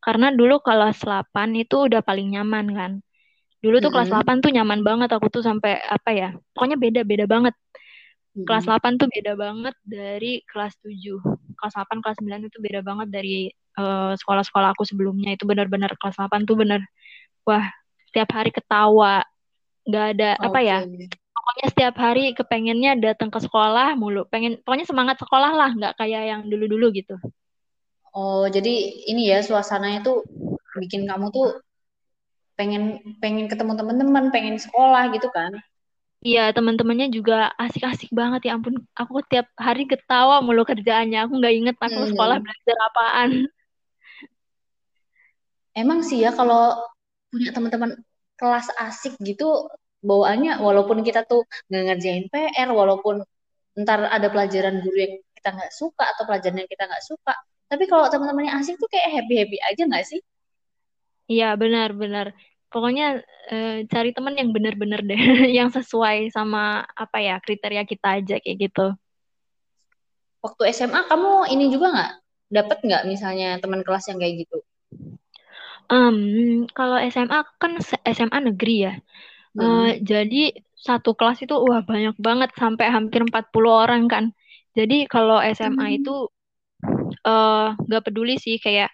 Karena 0.00 0.32
dulu 0.32 0.64
kelas 0.64 1.04
8 1.04 1.28
itu 1.60 1.86
udah 1.86 2.00
paling 2.00 2.32
nyaman 2.32 2.66
kan. 2.72 2.92
Dulu 3.60 3.84
tuh 3.84 3.92
mm 3.92 4.00
-hmm. 4.00 4.10
kelas 4.10 4.40
8 4.40 4.44
tuh 4.44 4.50
nyaman 4.56 4.80
banget 4.80 5.12
aku 5.12 5.28
tuh 5.28 5.44
sampai 5.44 5.76
apa 5.84 6.10
ya? 6.16 6.28
Pokoknya 6.56 6.80
beda-beda 6.80 7.28
banget. 7.28 7.52
Mm 8.32 8.42
-hmm. 8.42 8.46
Kelas 8.48 8.64
8 8.64 8.96
tuh 8.96 9.08
beda 9.12 9.32
banget 9.36 9.76
dari 9.84 10.40
kelas 10.48 10.74
7. 10.80 11.20
Kelas 11.60 11.74
8, 11.76 12.00
kelas 12.00 12.16
9 12.24 12.48
itu 12.48 12.58
beda 12.58 12.80
banget 12.80 13.08
dari 13.12 13.52
sekolah 13.76 14.16
sekolah-sekolah 14.16 14.68
aku 14.72 14.88
sebelumnya. 14.88 15.36
Itu 15.36 15.44
benar-benar 15.44 15.92
kelas 16.00 16.16
8 16.16 16.48
tuh 16.48 16.56
benar 16.56 16.80
wah, 17.44 17.68
setiap 18.08 18.32
hari 18.32 18.50
ketawa. 18.56 19.20
Gak 19.84 20.06
ada 20.16 20.40
okay. 20.40 20.46
apa 20.48 20.58
ya? 20.64 20.78
Pokoknya 21.30 21.66
setiap 21.72 21.94
hari 22.00 22.24
kepengennya 22.32 22.92
datang 22.96 23.28
ke 23.28 23.40
sekolah 23.40 23.96
mulu. 23.96 24.24
Pengen 24.28 24.60
pokoknya 24.64 24.88
semangat 24.88 25.16
sekolah 25.20 25.52
lah, 25.56 25.70
nggak 25.72 25.94
kayak 26.00 26.22
yang 26.28 26.40
dulu-dulu 26.48 26.92
gitu. 26.96 27.16
Oh, 28.10 28.44
jadi 28.50 28.74
ini 29.10 29.30
ya 29.30 29.38
suasananya 29.42 30.02
tuh 30.02 30.26
bikin 30.78 31.06
kamu 31.06 31.30
tuh 31.30 31.62
pengen 32.58 33.00
pengen 33.22 33.48
ketemu 33.48 33.72
teman-teman 33.78 34.28
pengen 34.28 34.60
sekolah 34.60 35.08
gitu 35.16 35.32
kan 35.32 35.56
Iya, 36.20 36.52
teman-temannya 36.52 37.08
juga 37.16 37.48
asik-asik 37.56 38.12
banget 38.12 38.52
ya 38.52 38.60
ampun. 38.60 38.76
Aku 38.92 39.24
tiap 39.24 39.48
hari 39.56 39.88
ketawa 39.88 40.44
mulu 40.44 40.68
kerjaannya. 40.68 41.16
Aku 41.24 41.40
nggak 41.40 41.54
inget 41.56 41.76
aku 41.80 41.96
hmm. 41.96 42.12
sekolah 42.12 42.36
belajar 42.44 42.76
apaan. 42.92 43.30
Emang 45.72 46.04
sih 46.04 46.20
ya 46.20 46.36
kalau 46.36 46.76
punya 47.32 47.56
teman-teman 47.56 47.96
kelas 48.36 48.68
asik 48.84 49.16
gitu 49.24 49.72
bawaannya 50.04 50.60
walaupun 50.60 51.00
kita 51.00 51.24
tuh 51.24 51.48
nggak 51.72 51.82
ngerjain 51.88 52.24
PR, 52.28 52.68
walaupun 52.68 53.24
ntar 53.80 54.04
ada 54.12 54.28
pelajaran 54.28 54.84
guru 54.84 54.96
yang 55.00 55.14
kita 55.40 55.56
nggak 55.56 55.72
suka 55.72 56.04
atau 56.04 56.28
pelajaran 56.28 56.60
yang 56.60 56.68
kita 56.68 56.84
nggak 56.84 57.04
suka, 57.04 57.32
tapi 57.70 57.86
kalau 57.86 58.10
teman-temannya 58.10 58.58
asik 58.58 58.76
tuh 58.76 58.90
kayak 58.90 59.08
happy 59.14 59.34
happy 59.46 59.56
aja 59.62 59.82
nggak 59.86 60.04
sih? 60.04 60.20
Iya 61.30 61.54
benar-benar 61.54 62.34
pokoknya 62.70 63.20
uh, 63.50 63.76
cari 63.90 64.10
teman 64.14 64.38
yang 64.38 64.54
benar-benar 64.54 65.02
deh 65.02 65.18
yang 65.58 65.68
sesuai 65.74 66.30
sama 66.30 66.86
apa 66.94 67.18
ya 67.18 67.36
kriteria 67.42 67.82
kita 67.82 68.22
aja 68.22 68.36
kayak 68.38 68.70
gitu 68.70 68.94
waktu 70.40 70.62
SMA 70.72 71.04
kamu 71.10 71.50
ini 71.52 71.68
juga 71.68 71.86
nggak 71.92 72.12
dapat 72.50 72.78
nggak 72.86 73.02
misalnya 73.10 73.58
teman 73.58 73.82
kelas 73.82 74.08
yang 74.08 74.22
kayak 74.22 74.46
gitu 74.46 74.58
um, 75.90 76.16
kalau 76.72 76.96
SMA 77.10 77.38
kan 77.58 77.72
SMA 78.06 78.38
negeri 78.54 78.76
ya 78.86 78.94
hmm. 79.58 79.60
uh, 79.60 79.90
jadi 80.00 80.54
satu 80.80 81.12
kelas 81.12 81.44
itu 81.44 81.52
wah 81.52 81.84
banyak 81.84 82.16
banget 82.16 82.54
sampai 82.56 82.88
hampir 82.88 83.20
40 83.20 83.52
orang 83.68 84.06
kan 84.08 84.24
jadi 84.72 85.10
kalau 85.10 85.42
SMA 85.52 85.86
hmm. 85.90 85.98
itu 86.00 86.14
eh, 86.24 86.39
nggak 87.80 88.00
uh, 88.00 88.04
peduli 88.04 88.40
sih 88.40 88.56
kayak 88.56 88.90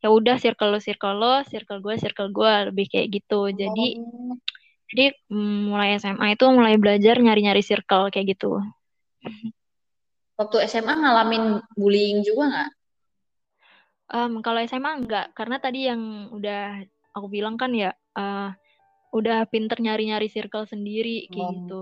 ya 0.00 0.08
udah 0.08 0.40
circle 0.40 0.72
lo 0.72 0.80
circle 0.80 1.16
lo 1.20 1.44
circle 1.44 1.84
gue 1.84 1.94
circle 2.00 2.32
gue 2.32 2.52
lebih 2.72 2.88
kayak 2.88 3.20
gitu 3.20 3.52
jadi 3.52 3.86
oh. 4.00 4.36
jadi 4.88 5.12
mm, 5.28 5.60
mulai 5.68 6.00
SMA 6.00 6.40
itu 6.40 6.44
mulai 6.48 6.80
belajar 6.80 7.20
nyari 7.20 7.44
nyari 7.44 7.60
circle 7.60 8.08
kayak 8.08 8.36
gitu 8.36 8.64
waktu 10.40 10.56
SMA 10.72 10.94
ngalamin 11.04 11.60
bullying 11.76 12.24
juga 12.24 12.44
nggak 12.48 12.70
um, 14.16 14.32
kalau 14.40 14.64
SMA 14.64 14.90
enggak 15.04 15.26
karena 15.36 15.56
tadi 15.60 15.84
yang 15.84 16.32
udah 16.32 16.80
aku 17.12 17.28
bilang 17.28 17.60
kan 17.60 17.76
ya 17.76 17.92
uh, 18.16 18.48
udah 19.12 19.44
pinter 19.52 19.76
nyari 19.84 20.08
nyari 20.08 20.32
circle 20.32 20.64
sendiri 20.64 21.28
kayak 21.28 21.44
oh. 21.44 21.52
gitu 21.52 21.80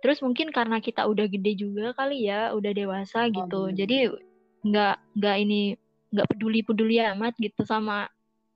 terus 0.00 0.18
mungkin 0.24 0.48
karena 0.48 0.80
kita 0.80 1.04
udah 1.04 1.28
gede 1.28 1.60
juga 1.60 1.92
kali 1.92 2.24
ya 2.24 2.56
udah 2.56 2.72
dewasa 2.72 3.28
gitu 3.28 3.68
oh. 3.68 3.70
jadi 3.70 4.10
nggak 4.62 4.96
nggak 5.18 5.36
ini 5.42 5.74
nggak 6.12 6.28
peduli 6.28 6.60
peduli 6.62 6.96
amat 7.02 7.34
gitu 7.38 7.66
sama 7.66 8.06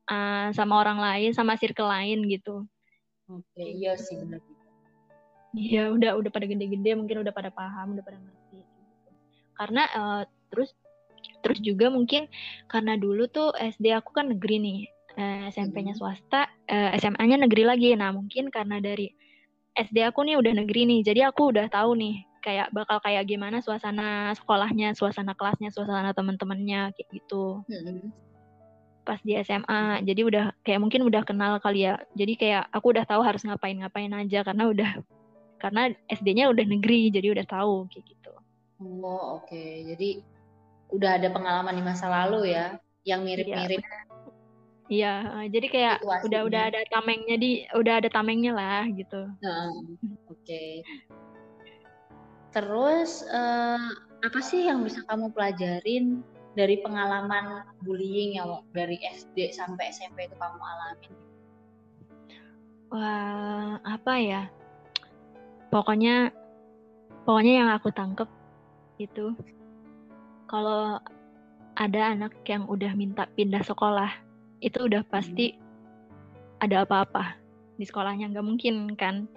uh, 0.06 0.48
sama 0.54 0.74
orang 0.78 0.98
lain 1.02 1.30
sama 1.34 1.58
circle 1.58 1.90
lain 1.90 2.26
gitu 2.30 2.62
oke 3.26 3.62
iya 3.62 3.98
sih 3.98 4.18
benar 4.22 4.42
Iya 5.56 5.88
udah 5.88 6.20
udah 6.20 6.28
pada 6.28 6.44
gede-gede 6.44 6.92
mungkin 6.92 7.24
udah 7.24 7.32
pada 7.32 7.48
paham 7.48 7.96
udah 7.96 8.04
pada 8.04 8.20
ngerti 8.20 8.60
gitu. 8.60 9.10
karena 9.56 9.82
uh, 9.96 10.22
terus 10.52 10.76
terus 11.40 11.58
juga 11.64 11.88
mungkin 11.88 12.28
karena 12.68 13.00
dulu 13.00 13.24
tuh 13.24 13.56
SD 13.56 13.88
aku 13.96 14.12
kan 14.12 14.28
negeri 14.28 14.60
nih 14.60 14.78
uh, 15.16 15.48
eh, 15.48 15.54
SMP-nya 15.56 15.96
hmm. 15.96 16.00
swasta 16.00 16.44
uh, 16.68 16.92
SMA-nya 17.00 17.40
negeri 17.40 17.64
lagi 17.64 17.88
nah 17.96 18.12
mungkin 18.12 18.52
karena 18.52 18.84
dari 18.84 19.08
SD 19.72 20.04
aku 20.04 20.28
nih 20.28 20.36
udah 20.36 20.52
negeri 20.60 20.84
nih 20.84 21.00
jadi 21.08 21.32
aku 21.32 21.56
udah 21.56 21.72
tahu 21.72 21.96
nih 21.96 22.20
kayak 22.46 22.70
bakal 22.70 23.02
kayak 23.02 23.26
gimana 23.26 23.58
suasana 23.58 24.30
sekolahnya, 24.38 24.94
suasana 24.94 25.34
kelasnya, 25.34 25.74
suasana 25.74 26.14
teman-temannya 26.14 26.94
kayak 26.94 27.08
gitu. 27.10 27.66
Hmm. 27.66 28.14
Pas 29.02 29.18
di 29.26 29.34
SMA, 29.42 30.06
jadi 30.06 30.22
udah 30.22 30.44
kayak 30.62 30.78
mungkin 30.78 31.02
udah 31.02 31.26
kenal 31.26 31.58
kali 31.58 31.90
ya. 31.90 31.98
Jadi 32.14 32.38
kayak 32.38 32.70
aku 32.70 32.94
udah 32.94 33.02
tahu 33.02 33.26
harus 33.26 33.42
ngapain-ngapain 33.42 34.14
aja 34.14 34.46
karena 34.46 34.70
udah 34.70 34.90
karena 35.58 35.90
SD-nya 36.06 36.46
udah 36.54 36.62
negeri, 36.62 37.10
jadi 37.10 37.34
udah 37.34 37.46
tahu 37.50 37.90
kayak 37.90 38.06
gitu. 38.06 38.32
Oh, 38.78 39.42
oke. 39.42 39.50
Okay. 39.50 39.82
Jadi 39.82 40.22
udah 40.94 41.18
ada 41.18 41.28
pengalaman 41.34 41.74
di 41.74 41.82
masa 41.82 42.06
lalu 42.06 42.54
ya 42.54 42.78
yang 43.02 43.26
mirip-mirip. 43.26 43.82
Iya, 44.86 45.14
uh, 45.34 45.46
jadi 45.50 45.66
kayak 45.66 45.96
Situasinya. 45.98 46.26
udah 46.30 46.40
udah 46.46 46.62
ada 46.70 46.80
tamengnya 46.86 47.36
di 47.42 47.66
udah 47.74 47.94
ada 47.98 48.06
tamengnya 48.06 48.54
lah 48.54 48.86
gitu. 48.94 49.18
Uh, 49.42 49.70
oke. 50.30 50.46
Okay. 50.46 50.86
Terus 52.56 53.20
uh, 53.28 53.92
apa 54.24 54.40
sih 54.40 54.64
yang 54.64 54.80
bisa 54.80 55.04
kamu 55.04 55.28
pelajarin 55.36 56.24
dari 56.56 56.80
pengalaman 56.80 57.68
bullying 57.84 58.40
yang 58.40 58.64
dari 58.72 58.96
SD 58.96 59.52
sampai 59.52 59.92
SMP 59.92 60.24
itu 60.24 60.32
kamu 60.40 60.56
alami? 60.56 61.08
Wah, 62.96 63.76
apa 63.84 64.12
ya? 64.16 64.42
Pokoknya 65.68 66.32
pokoknya 67.28 67.52
yang 67.60 67.68
aku 67.76 67.92
tangkep 67.92 68.30
itu 69.04 69.36
kalau 70.48 70.96
ada 71.76 72.00
anak 72.16 72.32
yang 72.48 72.64
udah 72.72 72.96
minta 72.96 73.28
pindah 73.36 73.60
sekolah, 73.68 74.08
itu 74.64 74.80
udah 74.80 75.04
pasti 75.12 75.52
hmm. 75.52 76.64
ada 76.64 76.88
apa-apa 76.88 77.36
di 77.76 77.84
sekolahnya 77.84 78.32
nggak 78.32 78.46
mungkin 78.48 78.96
kan? 78.96 79.28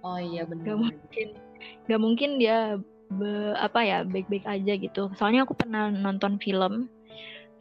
Oh 0.00 0.16
iya 0.16 0.48
benar. 0.48 0.72
Gak 0.72 0.80
mungkin 0.80 1.28
nggak 1.86 2.00
mungkin 2.02 2.38
dia 2.40 2.76
be, 3.10 3.54
apa 3.56 3.80
ya 3.82 3.98
baik-baik 4.02 4.46
aja 4.46 4.72
gitu. 4.74 5.02
Soalnya 5.14 5.46
aku 5.46 5.54
pernah 5.54 5.90
nonton 5.90 6.38
film 6.42 6.90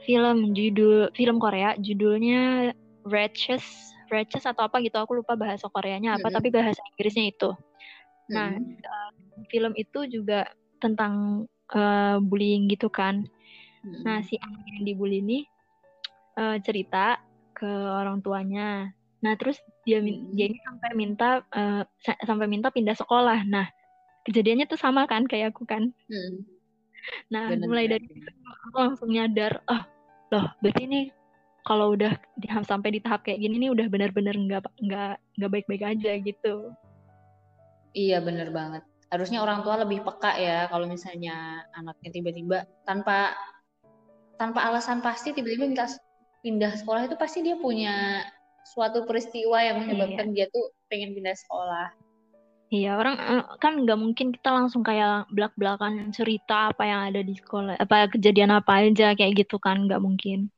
film 0.05 0.53
judul 0.53 1.09
film 1.17 1.41
Korea 1.41 1.73
judulnya 1.81 2.71
Ratchet 3.09 3.61
Ratchet 4.09 4.45
atau 4.45 4.65
apa 4.65 4.81
gitu. 4.81 4.97
Aku 5.01 5.17
lupa 5.17 5.33
bahasa 5.37 5.69
Koreanya 5.69 6.17
apa 6.17 6.29
mm 6.29 6.29
-hmm. 6.29 6.37
tapi 6.37 6.47
bahasa 6.53 6.81
Inggrisnya 6.93 7.25
itu. 7.29 7.49
Nah 8.29 8.53
mm 8.53 8.61
-hmm. 8.61 8.85
uh, 8.85 9.11
film 9.49 9.73
itu 9.77 9.99
juga 10.09 10.49
tentang 10.81 11.45
uh, 11.73 12.17
bullying 12.21 12.69
gitu 12.69 12.89
kan. 12.89 13.25
Mm 13.85 13.89
-hmm. 13.89 14.01
nah 14.05 14.17
si 14.25 14.37
anak 14.41 14.61
yang 14.65 14.83
dibully 14.85 15.21
ini 15.21 15.39
uh, 16.37 16.57
cerita 16.61 17.21
ke 17.55 17.69
orang 17.69 18.19
tuanya. 18.21 18.93
Nah 19.23 19.33
terus 19.39 19.57
dia 19.85 20.01
dia 20.33 20.45
ini 20.49 20.59
sampai 20.61 20.89
minta 20.93 21.41
uh, 21.49 21.81
sampai 22.01 22.45
minta 22.45 22.69
pindah 22.69 22.93
sekolah. 22.93 23.41
Nah 23.45 23.65
kejadiannya 24.25 24.65
tuh 24.67 24.79
sama 24.79 25.05
kan 25.05 25.23
kayak 25.29 25.53
aku 25.53 25.63
kan 25.63 25.93
hmm. 26.09 26.35
nah 27.29 27.49
Bener, 27.49 27.69
mulai 27.69 27.85
dari 27.85 28.05
itu 28.05 28.29
aku 28.69 28.77
langsung 28.77 29.09
nyadar 29.13 29.61
oh 29.69 29.81
loh 30.33 30.49
berarti 30.59 30.83
ini 30.89 31.01
kalau 31.65 31.97
udah 31.97 32.13
di, 32.37 32.45
sampai 32.49 32.97
di 32.97 32.99
tahap 33.01 33.25
kayak 33.25 33.41
gini 33.41 33.61
nih 33.65 33.71
udah 33.73 33.87
benar-benar 33.89 34.37
nggak 34.37 34.65
nggak 34.85 35.15
nggak 35.37 35.51
baik-baik 35.53 35.83
aja 35.85 36.11
gitu 36.21 36.73
Iya 37.95 38.19
bener 38.19 38.51
banget. 38.51 38.83
Harusnya 39.07 39.39
orang 39.39 39.63
tua 39.63 39.79
lebih 39.79 40.03
peka 40.03 40.35
ya 40.35 40.67
kalau 40.67 40.83
misalnya 40.85 41.63
anaknya 41.71 42.11
tiba-tiba 42.11 42.67
tanpa 42.83 43.31
tanpa 44.35 44.67
alasan 44.67 44.99
pasti 44.99 45.31
tiba-tiba 45.31 45.63
minta 45.63 45.87
pindah 46.43 46.75
sekolah 46.75 47.07
itu 47.07 47.15
pasti 47.15 47.39
dia 47.39 47.55
punya 47.55 48.27
suatu 48.67 49.07
peristiwa 49.07 49.63
yang 49.63 49.79
menyebabkan 49.79 50.35
iya. 50.35 50.43
dia 50.43 50.45
tuh 50.51 50.75
pengen 50.91 51.15
pindah 51.15 51.33
sekolah. 51.39 51.87
Iya 52.75 52.99
orang 52.99 53.15
eh, 53.15 53.43
kan 53.63 53.87
nggak 53.87 53.99
mungkin 53.99 54.35
kita 54.35 54.51
langsung 54.51 54.83
kayak 54.83 55.31
belak-belakan 55.31 56.11
cerita 56.11 56.75
apa 56.75 56.83
yang 56.83 57.01
ada 57.07 57.23
di 57.23 57.31
sekolah, 57.31 57.79
apa 57.79 58.11
kejadian 58.11 58.51
apa 58.51 58.83
aja 58.83 59.15
kayak 59.15 59.47
gitu 59.47 59.55
kan 59.63 59.87
nggak 59.87 60.03
mungkin. 60.03 60.51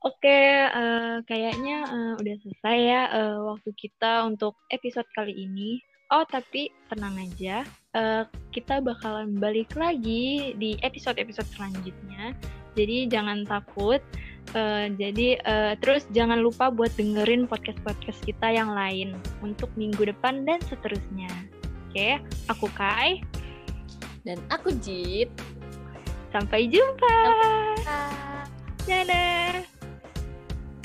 Oke, 0.00 0.64
uh, 0.64 1.20
kayaknya 1.28 1.84
uh, 1.84 2.12
udah 2.16 2.34
selesai 2.40 2.76
ya 2.76 3.02
uh, 3.12 3.52
waktu 3.52 3.72
kita 3.76 4.24
untuk 4.28 4.56
episode 4.72 5.08
kali 5.16 5.32
ini. 5.32 5.80
Oh, 6.08 6.24
tapi 6.24 6.72
tenang 6.88 7.20
aja, 7.20 7.62
uh, 7.96 8.24
kita 8.50 8.80
bakalan 8.80 9.36
balik 9.36 9.72
lagi 9.76 10.56
di 10.56 10.76
episode-episode 10.80 11.48
selanjutnya. 11.52 12.32
Jadi 12.76 13.12
jangan 13.12 13.44
takut. 13.44 14.00
Uh, 14.50 14.90
jadi 14.98 15.38
uh, 15.46 15.72
terus 15.78 16.02
jangan 16.10 16.42
lupa 16.42 16.74
buat 16.74 16.90
dengerin 16.98 17.46
podcast-podcast 17.46 18.18
kita 18.26 18.50
yang 18.50 18.74
lain 18.74 19.14
untuk 19.46 19.70
minggu 19.78 20.10
depan 20.10 20.42
dan 20.42 20.58
seterusnya. 20.66 21.30
Oke, 21.90 22.18
aku 22.50 22.66
Kai 22.74 23.22
dan 24.26 24.38
aku 24.50 24.74
Jit. 24.82 25.30
Sampai 26.34 26.66
jumpa. 26.70 27.14
Sampai 27.26 27.78
jumpa. 27.82 27.98
Dadah. 28.86 29.69